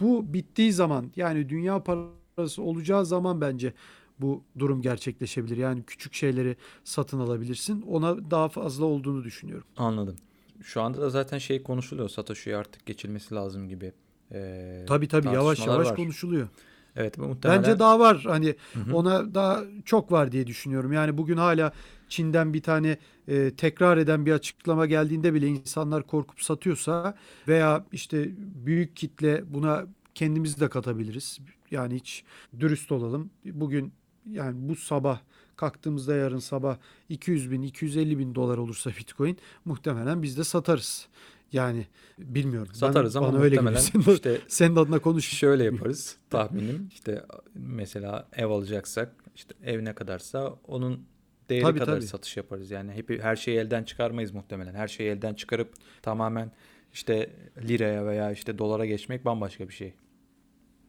[0.01, 3.73] Bu bittiği zaman yani dünya parası olacağı zaman bence
[4.21, 5.57] bu durum gerçekleşebilir.
[5.57, 7.83] Yani küçük şeyleri satın alabilirsin.
[7.83, 9.67] Ona daha fazla olduğunu düşünüyorum.
[9.77, 10.17] Anladım.
[10.63, 12.09] Şu anda da zaten şey konuşuluyor.
[12.09, 13.93] Satoshi'ye artık geçilmesi lazım gibi.
[14.33, 15.97] Ee, tabii tabii yavaş yavaş var.
[15.97, 16.49] konuşuluyor.
[16.97, 17.63] Evet muhtemelen.
[17.63, 18.25] Bence daha var.
[18.27, 18.97] Hani Hı-hı.
[18.97, 20.93] ona daha çok var diye düşünüyorum.
[20.93, 21.73] Yani bugün hala
[22.15, 22.99] Çin'den bir tane
[23.29, 27.15] e, tekrar eden bir açıklama geldiğinde bile insanlar korkup satıyorsa
[27.49, 31.39] veya işte büyük kitle buna kendimizi de katabiliriz.
[31.71, 32.25] Yani hiç
[32.61, 33.31] dürüst olalım.
[33.45, 33.93] Bugün
[34.31, 35.21] yani bu sabah
[35.57, 36.77] kalktığımızda yarın sabah
[37.09, 41.09] 200 bin 250 bin dolar olursa bitcoin muhtemelen biz de satarız.
[41.53, 41.87] Yani
[42.19, 42.75] bilmiyorum.
[42.75, 44.03] Satarız ben, ama bana öyle muhtemelen gibi.
[44.03, 45.29] Senin, işte senin adına konuş.
[45.29, 46.89] Şöyle yaparız tahminim.
[46.93, 51.14] İşte mesela ev alacaksak işte ev ne kadarsa onun
[51.49, 52.07] değeri Tabii, kadar tabii.
[52.07, 52.71] satış yaparız.
[52.71, 54.75] Yani hep her şeyi elden çıkarmayız muhtemelen.
[54.75, 56.53] Her şeyi elden çıkarıp tamamen
[56.93, 57.31] işte
[57.69, 59.95] liraya veya işte dolara geçmek bambaşka bir şey.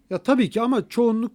[0.09, 1.31] Ya tabii ki ama çoğunluk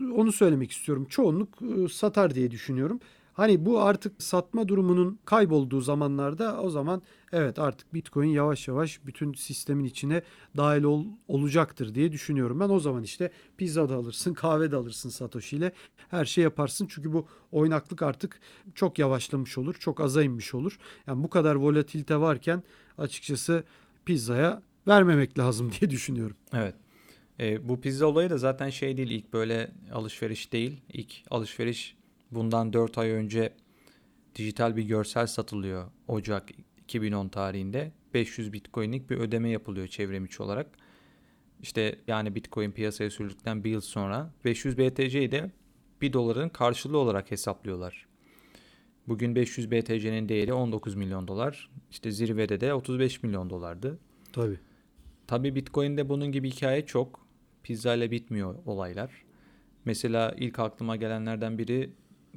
[0.00, 1.06] onu söylemek istiyorum.
[1.10, 3.00] Çoğunluk e, satar diye düşünüyorum.
[3.34, 9.32] Hani bu artık satma durumunun kaybolduğu zamanlarda o zaman evet artık Bitcoin yavaş yavaş bütün
[9.32, 10.22] sistemin içine
[10.56, 12.60] dahil ol- olacaktır diye düşünüyorum.
[12.60, 15.72] Ben o zaman işte pizza da alırsın, kahve de alırsın Satoshi ile
[16.10, 16.86] her şey yaparsın.
[16.90, 18.40] Çünkü bu oynaklık artık
[18.74, 20.78] çok yavaşlamış olur, çok aza inmiş olur.
[21.06, 22.62] Yani bu kadar volatilite varken
[22.98, 23.64] açıkçası
[24.04, 26.36] pizzaya vermemek lazım diye düşünüyorum.
[26.52, 26.74] Evet.
[27.40, 30.80] E, bu pizza olayı da zaten şey değil ilk böyle alışveriş değil.
[30.92, 31.96] İlk alışveriş
[32.34, 33.52] bundan 4 ay önce
[34.34, 37.92] dijital bir görsel satılıyor Ocak 2010 tarihinde.
[38.14, 40.66] 500 Bitcoin'lik bir ödeme yapılıyor çevrimiçi olarak.
[41.62, 45.50] İşte yani Bitcoin piyasaya sürdükten bir yıl sonra 500 BTC'yi de
[46.00, 48.06] 1 doların karşılığı olarak hesaplıyorlar.
[49.08, 51.70] Bugün 500 BTC'nin değeri 19 milyon dolar.
[51.90, 53.98] İşte zirvede de 35 milyon dolardı.
[54.32, 54.58] Tabii.
[55.26, 57.24] Tabii Bitcoin'de bunun gibi hikaye çok.
[57.62, 59.24] Pizza ile bitmiyor olaylar.
[59.84, 61.92] Mesela ilk aklıma gelenlerden biri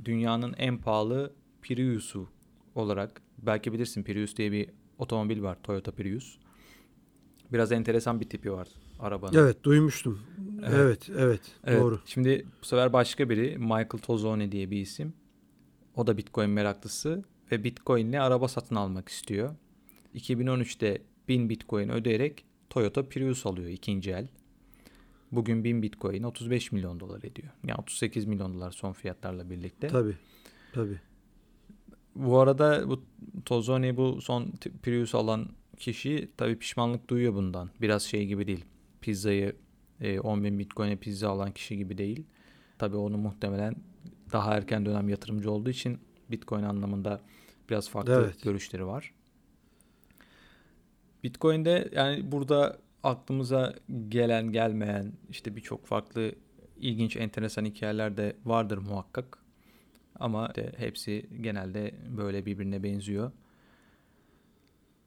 [0.05, 2.27] dünyanın en pahalı Prius'u
[2.75, 3.21] olarak.
[3.37, 5.57] Belki bilirsin Prius diye bir otomobil var.
[5.63, 6.37] Toyota Prius.
[7.53, 8.67] Biraz enteresan bir tipi var
[8.99, 9.37] arabanın.
[9.37, 10.19] Evet duymuştum.
[10.59, 10.73] Evet.
[10.75, 11.99] Evet, evet, Evet, doğru.
[12.05, 15.13] Şimdi bu sefer başka biri Michael Tozzone diye bir isim.
[15.95, 19.55] O da Bitcoin meraklısı ve Bitcoin'le araba satın almak istiyor.
[20.15, 24.27] 2013'te 1000 Bitcoin ödeyerek Toyota Prius alıyor ikinci el.
[25.31, 27.47] Bugün 1000 Bitcoin 35 milyon dolar ediyor.
[27.67, 29.87] Yani 38 milyon dolar son fiyatlarla birlikte.
[29.87, 30.15] Tabii.
[30.73, 30.99] Tabii.
[32.15, 33.03] Bu arada bu
[33.45, 34.53] Tozzone bu son
[34.83, 37.69] Prius alan kişi tabii pişmanlık duyuyor bundan.
[37.81, 38.65] Biraz şey gibi değil.
[39.01, 39.55] Pizzayı
[40.01, 42.23] e, 10 bin Bitcoin'e pizza alan kişi gibi değil.
[42.77, 43.75] Tabii onu muhtemelen
[44.31, 45.99] daha erken dönem yatırımcı olduğu için
[46.31, 47.21] Bitcoin anlamında
[47.69, 48.43] biraz farklı Evet.
[48.43, 49.13] görüşleri var.
[51.23, 53.75] Bitcoin'de yani burada aklımıza
[54.09, 56.31] gelen gelmeyen işte birçok farklı
[56.79, 59.37] ilginç enteresan hikayeler de vardır muhakkak.
[60.19, 63.31] Ama de hepsi genelde böyle birbirine benziyor.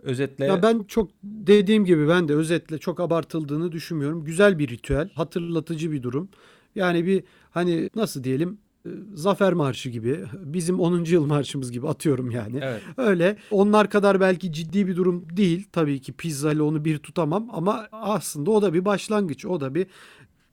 [0.02, 4.24] Özetle Ya ben çok dediğim gibi ben de özetle çok abartıldığını düşünmüyorum.
[4.24, 6.28] Güzel bir ritüel, hatırlatıcı bir durum.
[6.74, 8.58] Yani bir hani nasıl diyelim
[9.14, 11.04] zafer marşı gibi bizim 10.
[11.04, 12.60] yıl marşımız gibi atıyorum yani.
[12.62, 15.68] evet Öyle onlar kadar belki ciddi bir durum değil.
[15.72, 19.46] Tabii ki pizza ile onu bir tutamam ama aslında o da bir başlangıç.
[19.46, 19.86] O da bir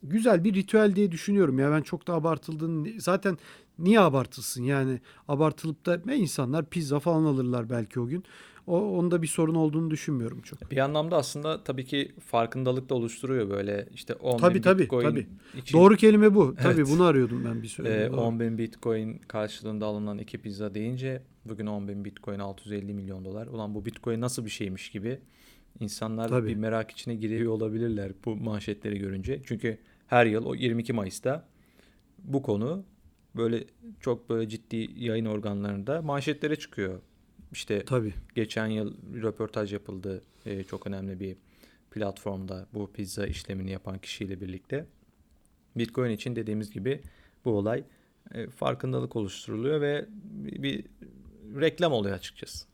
[0.04, 1.60] güzel bir ritüel diye düşünüyorum.
[1.60, 3.38] Ya ben çok da abartıldığını zaten
[3.80, 8.24] niye abartılsın yani abartılıp da ne insanlar pizza falan alırlar belki o gün.
[8.68, 10.72] O onda bir sorun olduğunu düşünmüyorum çok.
[10.72, 15.04] bir anlamda aslında tabii ki farkındalık da oluşturuyor böyle işte 10 Tabii, bin tabii, Bitcoin
[15.06, 15.28] tabii.
[15.58, 16.56] için Doğru kelime bu.
[16.56, 16.88] Tabii Evet.
[16.92, 18.04] bunu arıyordum ben bir süre.
[18.04, 18.22] e, Doğru.
[18.22, 23.48] 10 bin Bitcoin karşılığında alınan iki pizza deyince bugün 10 bin Bitcoin 650 milyon dolar.
[23.48, 25.20] Ulan bu Bitcoin nasıl bir şeymiş gibi
[25.80, 26.48] insanlar Tabii.
[26.48, 29.42] bir merak içine giriyor olabilirler bu manşetleri görünce.
[29.46, 31.48] Çünkü her yıl o 22 Mayıs'ta
[32.20, 32.84] bu konu
[33.36, 33.64] böyle
[34.00, 37.00] çok böyle ciddi yayın organlarında manşetlere çıkıyor.
[37.52, 38.14] İşte Tabii.
[38.36, 41.36] geçen yıl röportaj yapıldı e, çok önemli bir
[41.92, 44.86] platformda bu pizza işlemini yapan kişiyle birlikte.
[45.76, 47.02] Bitcoin için dediğimiz gibi
[47.46, 47.84] bu olay
[48.34, 50.86] e, farkındalık oluşturuluyor ve bir, bir
[51.62, 52.68] reklam oluyor açıkçası.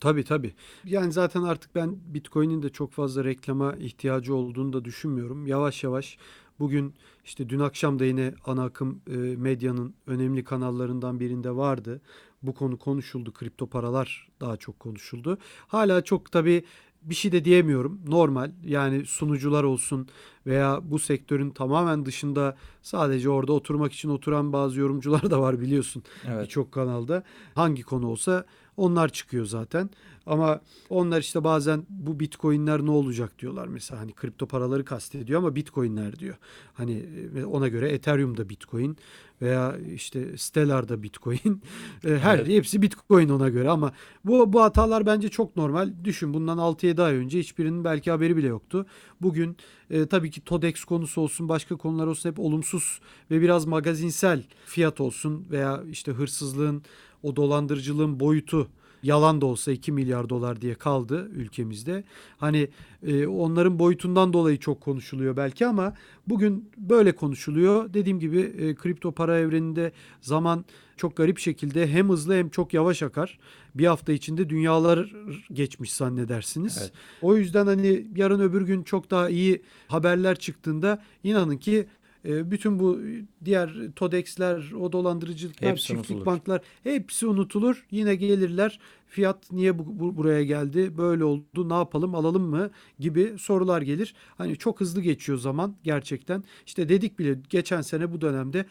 [0.00, 0.54] Tabii tabii.
[0.84, 5.46] Yani zaten artık ben Bitcoin'in de çok fazla reklama ihtiyacı olduğunu da düşünmüyorum.
[5.46, 6.18] Yavaş yavaş
[6.58, 12.00] bugün işte dün akşam da yine ana akım e, medyanın önemli kanallarından birinde vardı.
[12.46, 13.32] Bu konu konuşuldu.
[13.32, 15.38] Kripto paralar daha çok konuşuldu.
[15.68, 16.64] Hala çok tabii
[17.02, 18.00] bir şey de diyemiyorum.
[18.06, 18.50] Normal.
[18.64, 20.08] Yani sunucular olsun
[20.46, 26.02] veya bu sektörün tamamen dışında sadece orada oturmak için oturan bazı yorumcular da var biliyorsun
[26.26, 26.42] Evet.
[26.44, 27.22] birçok kanalda.
[27.54, 28.44] Hangi konu olsa
[28.76, 29.90] onlar çıkıyor zaten.
[30.26, 30.60] Ama
[30.90, 36.18] onlar işte bazen bu bitcoinler ne olacak diyorlar mesela hani kripto paraları kastediyor ama bitcoinler
[36.18, 36.36] diyor.
[36.74, 37.06] Hani
[37.36, 38.96] e, ona göre Ethereum da bitcoin
[39.42, 41.62] veya işte Stellar da bitcoin.
[42.04, 42.48] E, Her Evet.
[42.48, 43.92] hepsi bitcoin ona göre ama
[44.24, 45.92] bu bu hatalar bence çok normal.
[46.04, 48.86] Düşün bundan 6-7 ay önce hiçbirinin belki haberi bile yoktu.
[49.20, 49.56] Bugün
[49.90, 53.00] e, tabii ki TODEX konusu olsun, başka konular olsun hep olumsuz
[53.30, 56.82] ve biraz magazinsel fiyat olsun veya işte hırsızlığın
[57.22, 58.68] o dolandırıcılığın boyutu
[59.06, 62.04] yalan da olsa 2 milyar dolar diye kaldı ülkemizde.
[62.38, 62.68] Hani
[63.06, 65.94] e, onların boyutundan dolayı çok konuşuluyor belki ama
[66.26, 67.94] bugün böyle konuşuluyor.
[67.94, 70.64] Dediğim gibi e, kripto para evreninde zaman
[70.96, 73.38] çok garip şekilde hem hızlı hem çok yavaş akar.
[73.74, 75.12] Bir hafta içinde dünyalar
[75.52, 76.78] geçmiş zannedersiniz.
[76.80, 76.92] Evet.
[77.22, 81.86] O yüzden hani yarın öbür gün çok daha iyi haberler çıktığında inanın ki
[82.26, 83.00] bütün bu
[83.44, 86.26] diğer TODEX'ler, o dolandırıcılıklar, hepsi çiftlik unutulur.
[86.26, 87.86] banklar hepsi unutulur.
[87.90, 93.34] Yine gelirler fiyat niye bu, bu, buraya geldi, böyle oldu, ne yapalım, alalım mı gibi
[93.38, 94.14] sorular gelir.
[94.38, 96.44] Hani çok hızlı geçiyor zaman gerçekten.
[96.66, 98.66] İşte dedik bile geçen sene bu dönemde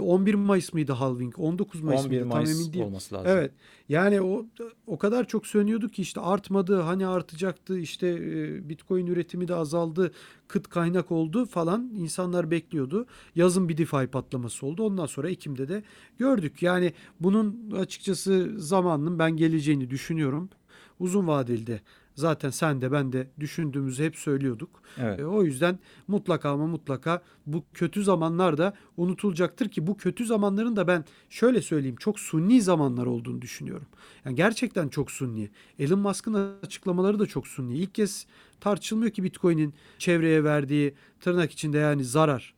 [0.00, 1.38] 11 e, Mayıs mıydı halving?
[1.38, 2.26] 19 Mayıs 11 mıydı?
[2.26, 2.86] Mayıs Tam emin değilim.
[2.86, 3.30] olması lazım.
[3.30, 3.52] Evet.
[3.88, 4.46] Yani o
[4.86, 10.12] o kadar çok söylüyordu ki işte artmadı, hani artacaktı, işte e, Bitcoin üretimi de azaldı,
[10.48, 11.90] kıt kaynak oldu falan.
[11.94, 13.06] insanlar bekliyordu.
[13.34, 14.82] Yazın bir DeFi patlaması oldu.
[14.82, 15.82] Ondan sonra Ekim'de de
[16.18, 16.62] gördük.
[16.62, 20.50] Yani bunun açıkçası zamanının ben geleceğini düşünüyorum.
[20.98, 21.80] Uzun vadeli de
[22.16, 24.82] zaten sen de ben de düşündüğümüzü hep söylüyorduk.
[24.98, 25.20] Evet.
[25.20, 30.76] E, o yüzden mutlaka ama mutlaka bu kötü zamanlar da unutulacaktır ki bu kötü zamanların
[30.76, 33.86] da ben şöyle söyleyeyim çok sunni zamanlar olduğunu düşünüyorum.
[34.24, 35.50] Yani gerçekten çok sunni.
[35.78, 37.76] Elon Musk'ın açıklamaları da çok sunni.
[37.76, 38.26] İlk kez
[38.60, 42.55] tartışılmıyor ki Bitcoin'in çevreye verdiği tırnak içinde yani zarar.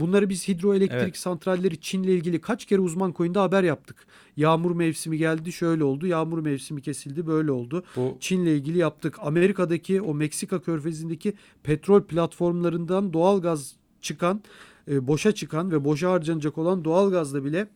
[0.00, 1.16] Bunları biz hidroelektrik evet.
[1.16, 4.06] santralleri Çin'le ilgili kaç kere uzman koyunda haber yaptık.
[4.36, 6.06] Yağmur mevsimi geldi şöyle oldu.
[6.06, 7.84] Yağmur mevsimi kesildi böyle oldu.
[7.96, 8.16] Bu...
[8.20, 9.16] Çin'le ilgili yaptık.
[9.20, 14.42] Amerika'daki o Meksika körfezindeki petrol platformlarından doğal gaz çıkan,
[14.88, 17.68] e, boşa çıkan ve boşa harcanacak olan doğal gazla bile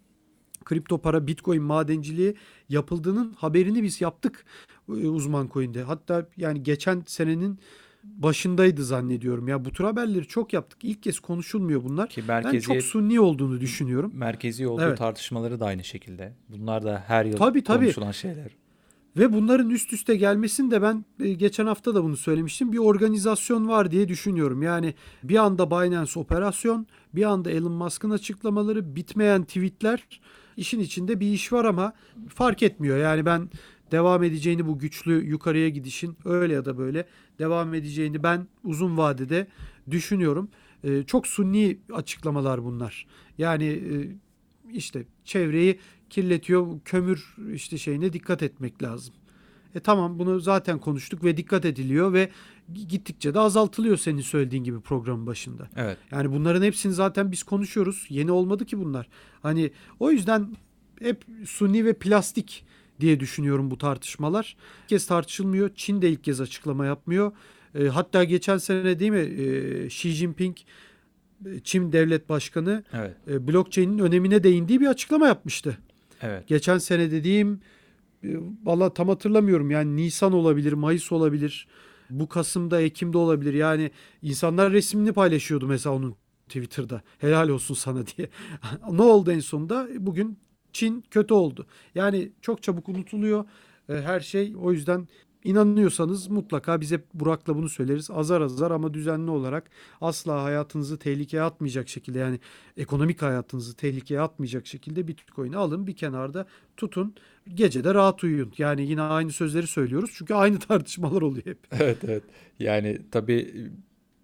[0.64, 2.34] kripto para, bitcoin madenciliği
[2.68, 4.44] yapıldığının haberini biz yaptık
[4.88, 5.82] e, uzman coin'de.
[5.82, 7.58] Hatta yani geçen senenin
[8.04, 9.48] başındaydı zannediyorum.
[9.48, 10.78] Ya bu tür haberleri çok yaptık.
[10.82, 12.08] İlk kez konuşulmuyor bunlar.
[12.08, 14.12] Ki merkeziyet, ben çok sunni olduğunu düşünüyorum.
[14.14, 14.98] Merkezi olduğu evet.
[14.98, 16.32] tartışmaları da aynı şekilde.
[16.48, 17.84] Bunlar da her yıl tabii, tabii.
[17.84, 18.50] konuşulan şeyler.
[19.16, 22.72] Ve bunların üst üste gelmesini de ben e, geçen hafta da bunu söylemiştim.
[22.72, 24.62] Bir organizasyon var diye düşünüyorum.
[24.62, 30.08] Yani bir anda Binance operasyon, bir anda Elon Musk'ın açıklamaları, bitmeyen tweetler.
[30.56, 31.92] işin içinde bir iş var ama
[32.28, 32.98] fark etmiyor.
[32.98, 33.50] Yani ben
[33.92, 37.06] devam edeceğini bu güçlü yukarıya gidişin öyle ya da böyle
[37.38, 39.46] devam edeceğini ben uzun vadede
[39.90, 40.48] düşünüyorum.
[40.84, 43.06] E, çok sunni açıklamalar bunlar.
[43.38, 43.92] Yani e,
[44.72, 45.78] işte çevreyi
[46.10, 49.14] kirletiyor, kömür işte şeyine dikkat etmek lazım.
[49.74, 52.30] E tamam bunu zaten konuştuk ve dikkat ediliyor ve
[52.74, 55.68] gittikçe de azaltılıyor senin söylediğin gibi programın başında.
[55.76, 55.98] Evet.
[56.10, 58.06] Yani bunların hepsini zaten biz konuşuyoruz.
[58.08, 59.08] Yeni olmadı ki bunlar.
[59.42, 59.70] Hani
[60.00, 60.56] o yüzden
[61.00, 62.64] hep suni ve plastik
[63.00, 64.56] diye düşünüyorum bu tartışmalar.
[64.82, 65.70] İlk kez tartışılmıyor.
[65.74, 67.32] Çin de ilk kez açıklama yapmıyor.
[67.74, 70.56] E, hatta geçen sene değil mi e, Xi Jinping
[71.46, 73.16] e, Çin devlet başkanı evet.
[73.28, 75.78] e, blockchain'in önemine değindiği bir açıklama yapmıştı.
[76.22, 76.48] Evet.
[76.48, 77.60] Geçen sene dediğim
[78.24, 78.28] e,
[78.64, 81.68] valla tam hatırlamıyorum yani Nisan olabilir, Mayıs olabilir.
[82.10, 83.54] Bu Kasım'da, Ekim'de olabilir.
[83.54, 83.90] Yani
[84.22, 86.16] insanlar resmini paylaşıyordu mesela onun
[86.48, 87.02] Twitter'da.
[87.18, 88.28] Helal olsun sana diye.
[88.90, 89.88] ne oldu en sonunda?
[89.98, 90.38] Bugün
[90.74, 91.66] Çin kötü oldu.
[91.94, 93.44] Yani çok çabuk unutuluyor
[93.88, 94.54] e, her şey.
[94.62, 95.08] O yüzden
[95.44, 98.10] inanıyorsanız mutlaka bize Burak'la bunu söyleriz.
[98.10, 99.70] Azar azar ama düzenli olarak
[100.00, 102.40] asla hayatınızı tehlikeye atmayacak şekilde yani
[102.76, 106.46] ekonomik hayatınızı tehlikeye atmayacak şekilde Bitcoin'i alın bir kenarda
[106.76, 107.14] tutun.
[107.54, 108.52] Gece de rahat uyuyun.
[108.58, 110.10] Yani yine aynı sözleri söylüyoruz.
[110.14, 111.58] Çünkü aynı tartışmalar oluyor hep.
[111.70, 112.22] Evet evet.
[112.58, 113.70] Yani tabii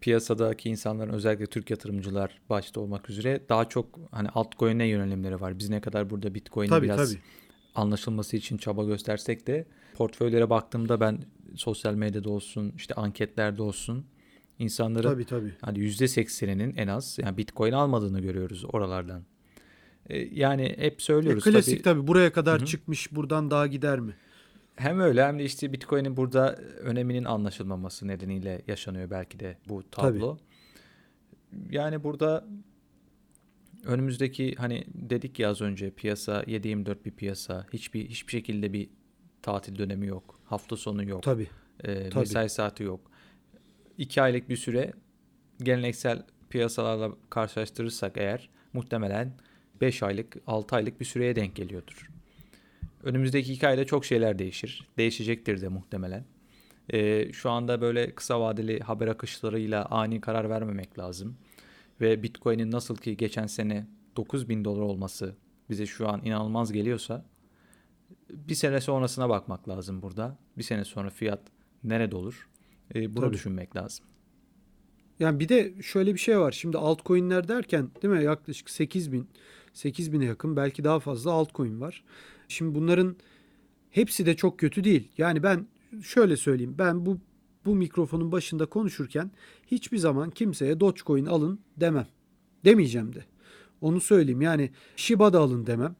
[0.00, 5.58] piyasadaki insanların özellikle Türk yatırımcılar başta olmak üzere daha çok hani altcoin'e yönelimleri var.
[5.58, 7.22] Biz ne kadar burada Bitcoin'i biraz tabii.
[7.74, 11.18] anlaşılması için çaba göstersek de portföylere baktığımda ben
[11.56, 14.06] sosyal medyada olsun, işte anketlerde olsun
[14.58, 15.52] insanların tabii, tabii.
[15.60, 19.22] hani %80'inin en az yani Bitcoin almadığını görüyoruz oralardan.
[20.08, 21.46] Ee, yani hep söylüyoruz.
[21.46, 21.96] E, klasik tabii.
[21.96, 22.66] tabii buraya kadar Hı-hı.
[22.66, 24.14] çıkmış buradan daha gider mi?
[24.80, 30.36] Hem öyle hem de işte Bitcoin'in burada öneminin anlaşılmaması nedeniyle yaşanıyor belki de bu tablo.
[30.36, 31.76] Tabii.
[31.76, 32.44] Yani burada
[33.84, 37.66] önümüzdeki hani dedik ya az önce piyasa 7-24 bir piyasa.
[37.72, 38.90] Hiçbir hiçbir şekilde bir
[39.42, 40.40] tatil dönemi yok.
[40.44, 41.22] Hafta sonu yok.
[41.22, 41.48] Tabii.
[41.84, 42.20] E, Tabii.
[42.20, 43.10] Mesai saati yok.
[43.98, 44.92] İki aylık bir süre
[45.62, 49.32] geleneksel piyasalarla karşılaştırırsak eğer muhtemelen
[49.80, 52.10] 5 aylık 6 aylık bir süreye denk geliyordur.
[53.02, 54.88] Önümüzdeki iki ayda çok şeyler değişir.
[54.98, 56.24] Değişecektir de muhtemelen.
[56.92, 61.36] Ee, şu anda böyle kısa vadeli haber akışlarıyla ani karar vermemek lazım.
[62.00, 63.86] Ve Bitcoin'in nasıl ki geçen sene
[64.16, 65.34] 9 bin dolar olması
[65.70, 67.24] bize şu an inanılmaz geliyorsa
[68.30, 70.38] bir sene sonrasına bakmak lazım burada.
[70.58, 71.40] Bir sene sonra fiyat
[71.84, 72.48] nerede olur?
[72.94, 73.34] Ee, bunu Tabii.
[73.34, 74.06] düşünmek lazım.
[75.18, 76.52] Yani bir de şöyle bir şey var.
[76.52, 79.28] Şimdi altcoin'ler derken değil mi yaklaşık 8 bin
[79.74, 82.04] 8000'e yakın belki daha fazla altcoin var.
[82.50, 83.16] Şimdi bunların
[83.90, 85.08] hepsi de çok kötü değil.
[85.18, 85.66] Yani ben
[86.02, 86.74] şöyle söyleyeyim.
[86.78, 87.18] Ben bu
[87.64, 89.30] bu mikrofonun başında konuşurken
[89.66, 92.06] hiçbir zaman kimseye Dogecoin alın demem.
[92.64, 93.24] Demeyeceğim de.
[93.80, 94.40] Onu söyleyeyim.
[94.40, 95.96] Yani Shiba da alın demem.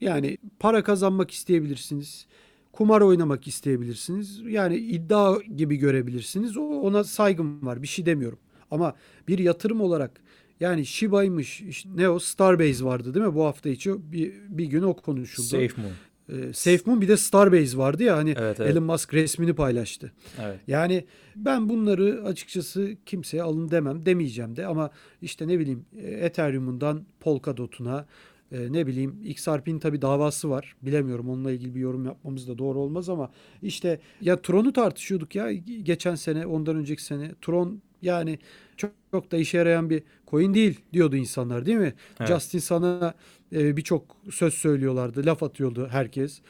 [0.00, 2.26] Yani para kazanmak isteyebilirsiniz.
[2.72, 4.40] Kumar oynamak isteyebilirsiniz.
[4.46, 6.56] Yani iddia gibi görebilirsiniz.
[6.56, 7.82] Ona saygım var.
[7.82, 8.38] Bir şey demiyorum.
[8.70, 8.94] Ama
[9.28, 10.20] bir yatırım olarak
[10.64, 14.82] yani Shiba'ymış işte ne o Starbase vardı değil mi bu hafta içi bir, bir gün
[14.82, 15.46] o konuşuldu.
[15.46, 15.92] SafeMoon.
[16.28, 18.72] Ee, SafeMoon bir de Starbase vardı ya hani Evet, evet.
[18.72, 20.12] Elon Musk resmini paylaştı.
[20.42, 20.60] Evet.
[20.66, 21.04] Yani
[21.36, 24.90] ben bunları açıkçası kimseye alın demem demeyeceğim de ama
[25.22, 28.06] işte ne bileyim e, Ethereum'undan Polkadot'una
[28.52, 30.76] e, ne bileyim XRP'nin tabi davası var.
[30.82, 33.30] Bilemiyorum onunla ilgili bir yorum yapmamız da doğru olmaz ama
[33.62, 35.52] işte ya Tron'u tartışıyorduk ya
[35.82, 37.30] geçen sene ondan önceki sene.
[37.42, 38.38] Tron yani
[38.76, 41.94] çok, çok da işe yarayan bir coin değil diyordu insanlar değil mi?
[42.20, 42.28] Evet.
[42.28, 43.14] Justin sana
[43.52, 46.40] e, birçok söz söylüyorlardı, laf atıyordu herkes.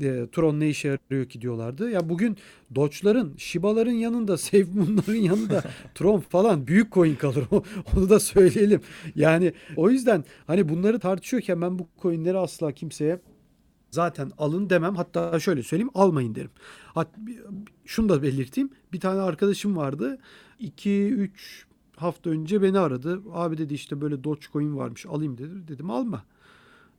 [0.00, 1.90] E, Tron ne işe yarıyor ki diyorlardı.
[1.90, 2.36] Ya bugün
[2.74, 5.62] Doge'ların, Shiba'ların yanında, SafeMoon'ların yanında
[5.94, 7.44] Tron falan büyük coin kalır.
[7.96, 8.80] Onu da söyleyelim.
[9.16, 13.18] Yani o yüzden hani bunları tartışıyorken ben bu coinleri asla kimseye
[13.94, 14.94] zaten alın demem.
[14.96, 16.50] Hatta şöyle söyleyeyim almayın derim.
[16.94, 17.08] Hat,
[17.84, 18.70] şunu da belirteyim.
[18.92, 20.18] Bir tane arkadaşım vardı.
[20.60, 21.30] 2-3
[21.96, 23.22] hafta önce beni aradı.
[23.32, 25.68] Abi dedi işte böyle Dogecoin varmış alayım dedi.
[25.68, 26.24] Dedim alma.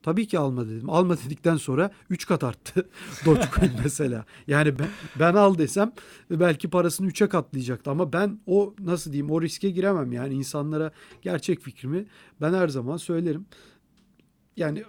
[0.04, 0.90] Tabii ki alma dedim.
[0.90, 2.90] Alma dedikten sonra 3 kat arttı
[3.26, 4.26] Dogecoin mesela.
[4.48, 4.88] Yani ben,
[5.20, 5.92] ben al desem
[6.30, 10.92] belki parasını 3'e katlayacaktı ama ben o nasıl diyeyim o riske giremem yani insanlara
[11.22, 12.06] gerçek fikrimi
[12.42, 13.46] ben her zaman söylerim.
[14.58, 14.84] Yani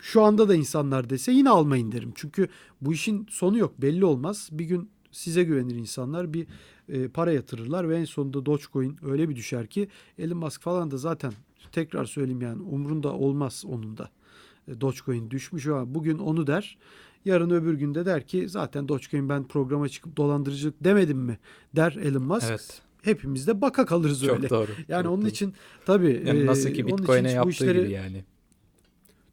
[0.00, 2.12] şu anda da insanlar dese yine almayın derim.
[2.14, 2.48] Çünkü
[2.80, 4.48] bu işin sonu yok belli olmaz.
[4.52, 6.46] Bir gün size güvenir insanlar bir
[6.88, 10.96] e, para yatırırlar ve en sonunda Dogecoin öyle bir düşer ki Elon Musk falan da
[10.96, 11.32] zaten
[11.72, 14.10] tekrar söyleyeyim yani umrunda olmaz onun da.
[14.68, 16.78] E, Dogecoin düşmüş ama bugün onu der.
[17.24, 21.38] Yarın öbür günde der ki zaten Dogecoin ben programa çıkıp dolandırıcılık demedim mi
[21.76, 22.46] der Elon Musk.
[22.50, 22.82] Evet.
[23.02, 24.50] Hepimiz de baka kalırız Çok öyle.
[24.50, 24.70] doğru.
[24.88, 25.30] Yani Çok onun doğru.
[25.30, 25.54] için
[25.86, 28.24] tabii Yani nasıl e, ki onun için Bitcoin'e yaptığı işleri- gibi yani.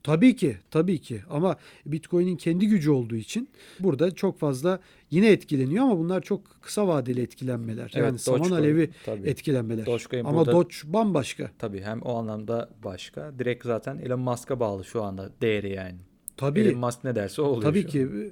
[0.09, 1.21] Tabii ki, tabii ki.
[1.29, 1.55] Ama
[1.85, 3.49] Bitcoin'in kendi gücü olduğu için
[3.79, 4.79] burada çok fazla
[5.11, 7.91] yine etkileniyor ama bunlar çok kısa vadeli etkilenmeler.
[7.95, 9.29] Evet, yani saman alevi tabii.
[9.29, 9.85] etkilenmeler.
[9.85, 11.51] Dogecoin ama burada- Doge bambaşka.
[11.59, 13.39] Tabii hem o anlamda başka.
[13.39, 15.97] Direkt zaten Elon Musk'a bağlı şu anda değeri yani.
[16.37, 16.59] Tabii.
[16.59, 18.03] Elon Musk ne derse o oluyor Tabii ki.
[18.03, 18.31] an.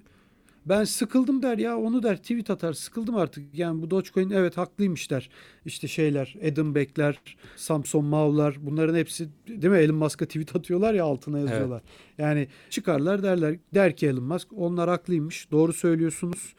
[0.69, 3.57] Ben sıkıldım der ya onu der tweet atar sıkıldım artık.
[3.57, 5.29] Yani bu Dogecoin evet haklıymış der.
[5.65, 11.05] İşte şeyler Adam Beck'ler, Samson Mau'lar bunların hepsi değil mi Elon Musk'a tweet atıyorlar ya
[11.05, 11.81] altına yazıyorlar.
[12.17, 16.55] Yani çıkarlar derler der ki Elon Musk onlar haklıymış doğru söylüyorsunuz.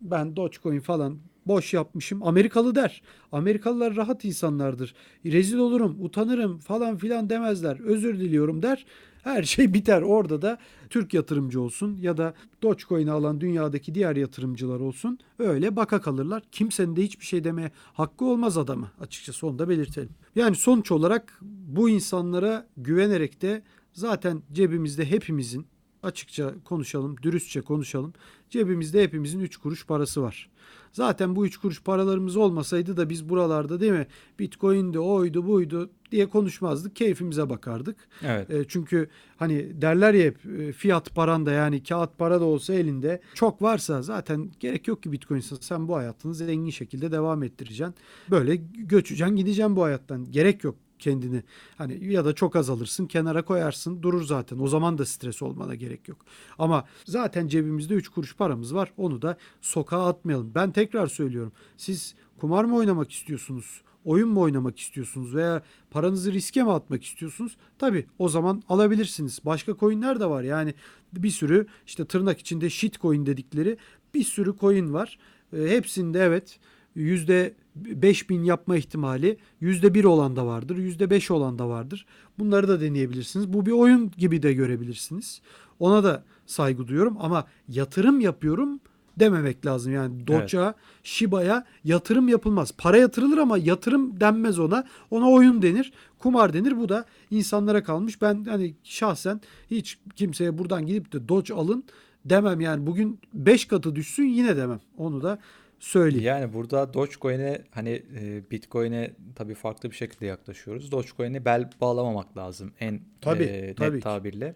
[0.00, 2.22] Ben Dogecoin falan boş yapmışım.
[2.22, 3.02] Amerikalı der.
[3.32, 4.94] Amerikalılar rahat insanlardır.
[5.26, 7.80] Rezil olurum, utanırım falan filan demezler.
[7.80, 8.86] Özür diliyorum der.
[9.22, 10.02] Her şey biter.
[10.02, 10.58] Orada da
[10.90, 15.18] Türk yatırımcı olsun ya da Dogecoin'i alan dünyadaki diğer yatırımcılar olsun.
[15.38, 16.42] Öyle baka kalırlar.
[16.52, 18.90] Kimsenin de hiçbir şey demeye hakkı olmaz adamı.
[19.00, 20.10] Açıkçası onu da belirtelim.
[20.34, 23.62] Yani sonuç olarak bu insanlara güvenerek de
[23.92, 25.66] zaten cebimizde hepimizin
[26.02, 28.12] açıkça konuşalım, dürüstçe konuşalım.
[28.50, 30.50] Cebimizde hepimizin 3 kuruş parası var.
[30.92, 34.06] Zaten bu 3 kuruş paralarımız olmasaydı da biz buralarda değil mi
[34.38, 36.96] Bitcoin'di, oydu, buydu diye konuşmazdık.
[36.96, 37.96] Keyfimize bakardık.
[38.22, 38.50] Evet.
[38.50, 42.74] E, çünkü hani derler ya hep e, fiyat paran da yani kağıt para da olsa
[42.74, 47.94] elinde çok varsa zaten gerek yok ki Bitcoin sen bu hayatını zengin şekilde devam ettireceksin.
[48.30, 50.24] Böyle göçeceksin gideceksin bu hayattan.
[50.30, 51.42] Gerek yok kendini
[51.78, 56.08] hani ya da çok azalırsın kenara koyarsın durur zaten o zaman da stres olmana gerek
[56.08, 56.18] yok
[56.58, 62.14] ama zaten cebimizde 3 kuruş paramız var onu da sokağa atmayalım ben tekrar söylüyorum siz
[62.40, 67.56] kumar mı oynamak istiyorsunuz oyun mu oynamak istiyorsunuz veya paranızı riske mi atmak istiyorsunuz?
[67.78, 69.40] Tabii o zaman alabilirsiniz.
[69.44, 70.42] Başka coinler de var.
[70.42, 70.74] Yani
[71.12, 73.76] bir sürü işte tırnak içinde shit coin dedikleri
[74.14, 75.18] bir sürü coin var.
[75.52, 76.58] E, hepsinde evet
[76.94, 80.76] yüzde 5000 yapma ihtimali yüzde bir olan da vardır.
[80.76, 82.06] Yüzde beş olan da vardır.
[82.38, 83.52] Bunları da deneyebilirsiniz.
[83.52, 85.40] Bu bir oyun gibi de görebilirsiniz.
[85.78, 88.80] Ona da saygı duyuyorum ama yatırım yapıyorum
[89.20, 89.92] dememek lazım.
[89.92, 92.72] Yani Doge'a, Shiba'ya yatırım yapılmaz.
[92.78, 94.84] Para yatırılır ama yatırım denmez ona.
[95.10, 96.76] Ona oyun denir, kumar denir.
[96.76, 98.22] Bu da insanlara kalmış.
[98.22, 99.40] Ben hani şahsen
[99.70, 101.84] hiç kimseye buradan gidip de Doge alın
[102.24, 102.86] demem yani.
[102.86, 104.80] Bugün 5 katı düşsün yine demem.
[104.96, 105.38] Onu da
[105.80, 106.26] söyleyeyim.
[106.26, 110.92] Yani burada Dogecoin'e hani e, Bitcoin'e tabii farklı bir şekilde yaklaşıyoruz.
[110.92, 114.02] Dogecoin'e bel bağlamamak lazım en Tabii, e, net tabii ki.
[114.04, 114.54] tabirle.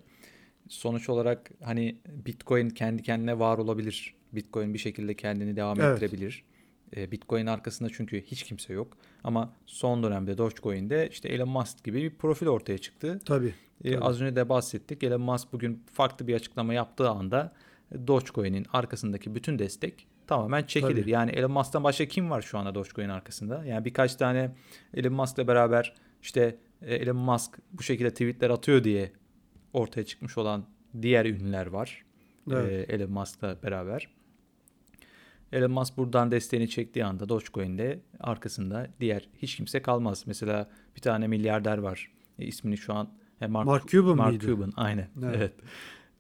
[0.69, 1.97] Sonuç olarak hani
[2.27, 4.15] Bitcoin kendi kendine var olabilir.
[4.37, 6.03] Bitcoin bir şekilde kendini devam Evet.
[6.03, 6.45] ettirebilir.
[6.97, 8.97] E, Bitcoin arkasında çünkü hiç kimse yok.
[9.25, 13.21] Ama son dönemde Dogecoin'de işte Elon Musk gibi bir profil ortaya çıktı.
[13.25, 13.55] Tabii.
[13.85, 14.05] E, tabii.
[14.05, 15.03] az önce de bahsettik.
[15.03, 17.53] Elon Musk bugün farklı bir açıklama yaptığı anda
[18.07, 21.03] Dogecoin'in arkasındaki bütün destek tamamen çekilir.
[21.03, 21.11] Tabii.
[21.11, 23.65] Yani Elon Musk'tan başka kim var şu anda Dogecoin arkasında?
[23.65, 24.55] Yani birkaç tane
[24.95, 29.13] Elon Musk'la beraber işte e, Elon Musk bu şekilde tweetler atıyor diye
[29.73, 30.65] ortaya çıkmış olan
[31.03, 32.05] diğer ünlüler var.
[32.53, 32.91] Evet.
[32.91, 34.09] E, Elon Musk'la beraber.
[35.55, 40.25] Elon Musk buradan desteğini çektiği anda Dogecoin'de arkasında diğer hiç kimse kalmaz.
[40.27, 42.13] Mesela bir tane milyarder var.
[42.39, 43.09] E, ismini şu an
[43.41, 44.47] e, Mark, Mark Cuban Mark mıydı?
[44.47, 45.09] Cuban aynen.
[45.23, 45.35] Evet.
[45.37, 45.53] Evet.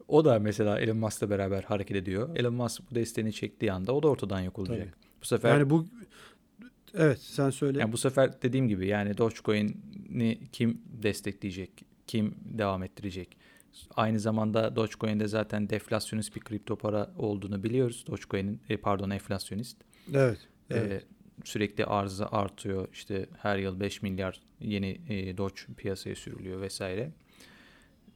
[0.08, 2.36] O da mesela Elon Musk'la beraber hareket ediyor.
[2.36, 4.78] Elon Musk bu desteğini çektiği anda o da ortadan yok olacak.
[4.78, 4.90] Tabii.
[5.22, 5.86] Bu sefer yani, Yani bu
[6.94, 7.92] Evet sen söyle.
[7.92, 11.70] bu sefer dediğim gibi yani Dogecoin'i kim destekleyecek?
[12.06, 13.36] Kim devam ettirecek?
[13.96, 18.04] Aynı zamanda Dogecoin'de zaten deflasyonist bir kripto para olduğunu biliyoruz.
[18.10, 19.76] Dogecoin'in e, pardon enflasyonist.
[20.14, 20.38] evet.
[20.70, 21.06] Ee, Evet.
[21.44, 22.88] sürekli arzı artıyor.
[22.92, 27.12] İşte her yıl 5 milyar yeni e, Doge piyasaya sürülüyor vesaire.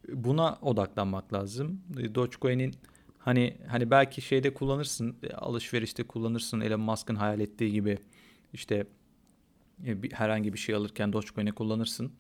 [0.08, 1.80] Buna odaklanmak lazım.
[1.98, 2.74] E, Dogecoin'in
[3.18, 7.98] hani hani belki şeyde kullanırsın, e, alışverişte kullanırsın Elon Musk'ın hayal ettiği gibi
[8.52, 8.86] işte
[9.86, 12.12] e, herhangi bir şey alırken Dogecoin'i kullanırsın.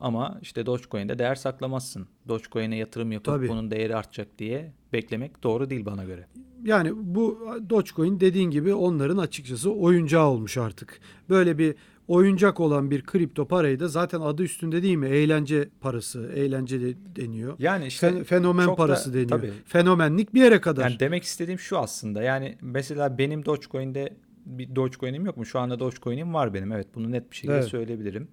[0.00, 2.06] Ama işte Dogecoin'de değer saklamazsın.
[2.28, 3.48] Dogecoin'e yatırım yapıp Tabii.
[3.48, 6.26] bunun değeri artacak diye beklemek doğru değil bana göre.
[6.64, 7.38] Yani bu
[7.70, 11.00] Dogecoin dediğin gibi onların açıkçası oyuncağı olmuş artık.
[11.28, 11.74] Böyle bir
[12.08, 15.06] oyuncak olan bir kripto parayı da zaten adı üstünde değil mi?
[15.08, 17.54] Eğlence parası, eğlence de deniyor.
[17.58, 19.28] Yani işte Fen- fenomen çok da- parası deniyor.
[19.28, 19.52] tabii.
[19.66, 20.82] Fenomenlik bir yere kadar.
[20.90, 22.22] Yani demek istediğim şu aslında.
[22.22, 25.46] Yani mesela benim Dogecoin'de bir Dogecoin'im yok mu?
[25.46, 26.72] Şu anda Dogecoin'im var benim.
[26.72, 27.64] Evet bunu net bir şekilde Evet.
[27.68, 28.28] söyleyebilirim.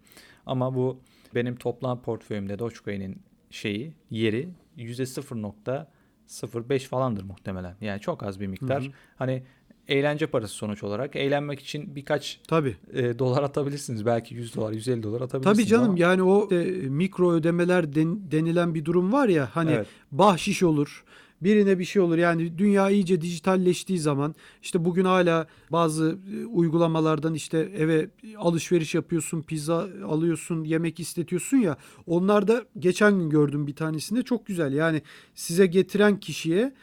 [0.46, 1.00] Ama bu
[1.36, 7.76] benim toplam portföyümde Dogecoin'in şeyi, yeri %0.05 falandır muhtemelen.
[7.82, 8.84] Yani çok az bir miktar.
[8.84, 8.92] Hı hı.
[9.16, 9.44] Hani
[9.88, 11.16] eğlence parası sonuç olarak.
[11.16, 12.76] Eğlenmek için birkaç Tabii.
[12.94, 14.06] e, dolar atabilirsiniz.
[14.06, 15.58] Belki 100 dolar, 150 dolar atabilirsiniz.
[15.58, 19.72] Tabii canım ama- yani o e, mikro ödemeler den- denilen bir durum var ya hani
[19.72, 19.88] Evet.
[20.12, 21.04] bahşiş olur.
[21.42, 22.18] Birine bir şey olur.
[22.18, 29.42] Yani dünya iyice dijitalleştiği zaman işte bugün hala bazı e, uygulamalardan işte eve alışveriş yapıyorsun,
[29.42, 31.78] pizza alıyorsun, yemek istetiyorsun ya.
[32.08, 34.74] Onlarda geçen gün gördüm bir tanesinde çok güzel.
[34.74, 35.02] Yani
[35.36, 36.74] size getiren kişiye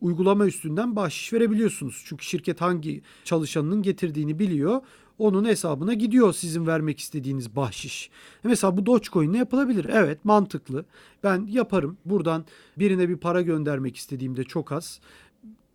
[0.00, 2.02] uygulama üstünden bahşiş verebiliyorsunuz.
[2.06, 4.80] Çünkü şirket hangi çalışanının getirdiğini biliyor.
[5.22, 8.10] Onun hesabına gidiyor sizin vermek istediğiniz bahşiş.
[8.44, 9.86] Mesela bu Dogecoin'le yapılabilir.
[9.92, 10.84] Evet mantıklı.
[11.22, 11.96] Ben yaparım.
[12.04, 12.44] Buradan
[12.78, 15.00] birine bir para göndermek istediğimde çok az.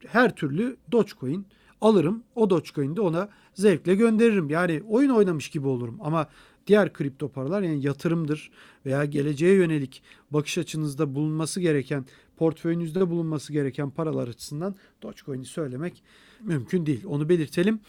[0.07, 1.45] Her türlü Dogecoin
[1.81, 2.23] alırım.
[2.35, 4.49] O Dogecoin'i de ona zevkle gönderirim.
[4.49, 5.97] Yani oyun oynamış gibi olurum.
[6.01, 6.27] Ama
[6.67, 8.51] diğer kripto paralar yani yatırımdır
[8.85, 12.05] veya geleceğe yönelik bakış açınızda bulunması gereken,
[12.37, 16.03] portföyünüzde bulunması gereken paralar açısından Dogecoin'i söylemek
[16.41, 17.03] mümkün değil.
[17.05, 17.79] Onu belirtelim.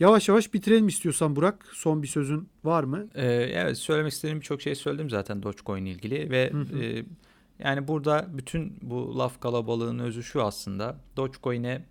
[0.00, 1.66] Yavaş yavaş bitirelim istiyorsan Burak.
[1.72, 3.08] Son bir sözün var mı?
[3.14, 6.82] Ee, evet söylemek istediğim birçok şey söyledim zaten Dogecoin ile ilgili ve Hı hı.
[6.82, 7.04] e,
[7.58, 11.84] yani burada bütün bu laf kalabalığının özü şu aslında Dogecoin'e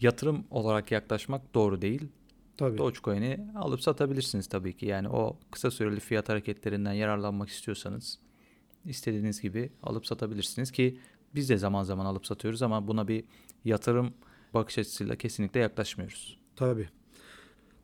[0.00, 2.08] yatırım olarak yaklaşmak doğru değil.
[2.56, 2.78] Tabii.
[2.78, 4.86] Dogecoin'i alıp satabilirsiniz tabii ki.
[4.86, 8.18] Yani o kısa süreli fiyat hareketlerinden yararlanmak istiyorsanız
[8.84, 10.98] istediğiniz gibi alıp satabilirsiniz ki
[11.34, 13.24] biz de zaman zaman alıp satıyoruz ama buna bir
[13.64, 14.14] yatırım
[14.54, 16.45] bakış açısıyla kesinlikle yaklaşmıyoruz.
[16.56, 16.88] Tabii.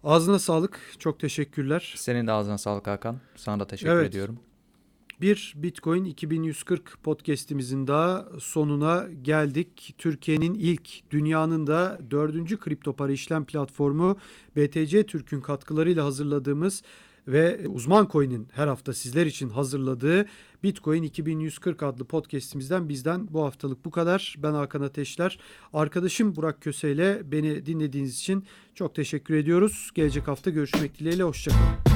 [0.04, 0.80] Ağzına sağlık.
[0.98, 1.94] Çok teşekkürler.
[1.96, 3.16] Senin de ağzına sağlık Hakan.
[3.36, 4.08] Sana da teşekkür Evet.
[4.08, 4.38] ediyorum.
[5.20, 9.94] Bir Bitcoin 2140 podcast'imizin daha sonuna geldik.
[9.98, 14.16] Türkiye'nin ilk, dünyanın da dördüncü kripto para işlem platformu
[14.56, 16.82] BTC Türk'ün katkılarıyla hazırladığımız
[17.28, 20.26] ve Uzman Coin'in her hafta sizler için hazırladığı
[20.62, 24.34] Bitcoin 2140 adlı podcast'imizden bizden bu haftalık bu kadar.
[24.38, 25.38] Ben Hakan Ateşler.
[25.72, 28.44] Arkadaşım Burak Köse ile beni dinlediğiniz için
[28.74, 29.90] çok teşekkür ediyoruz.
[29.94, 31.22] Gelecek hafta görüşmek dileğiyle.
[31.22, 31.91] Hoşçakalın.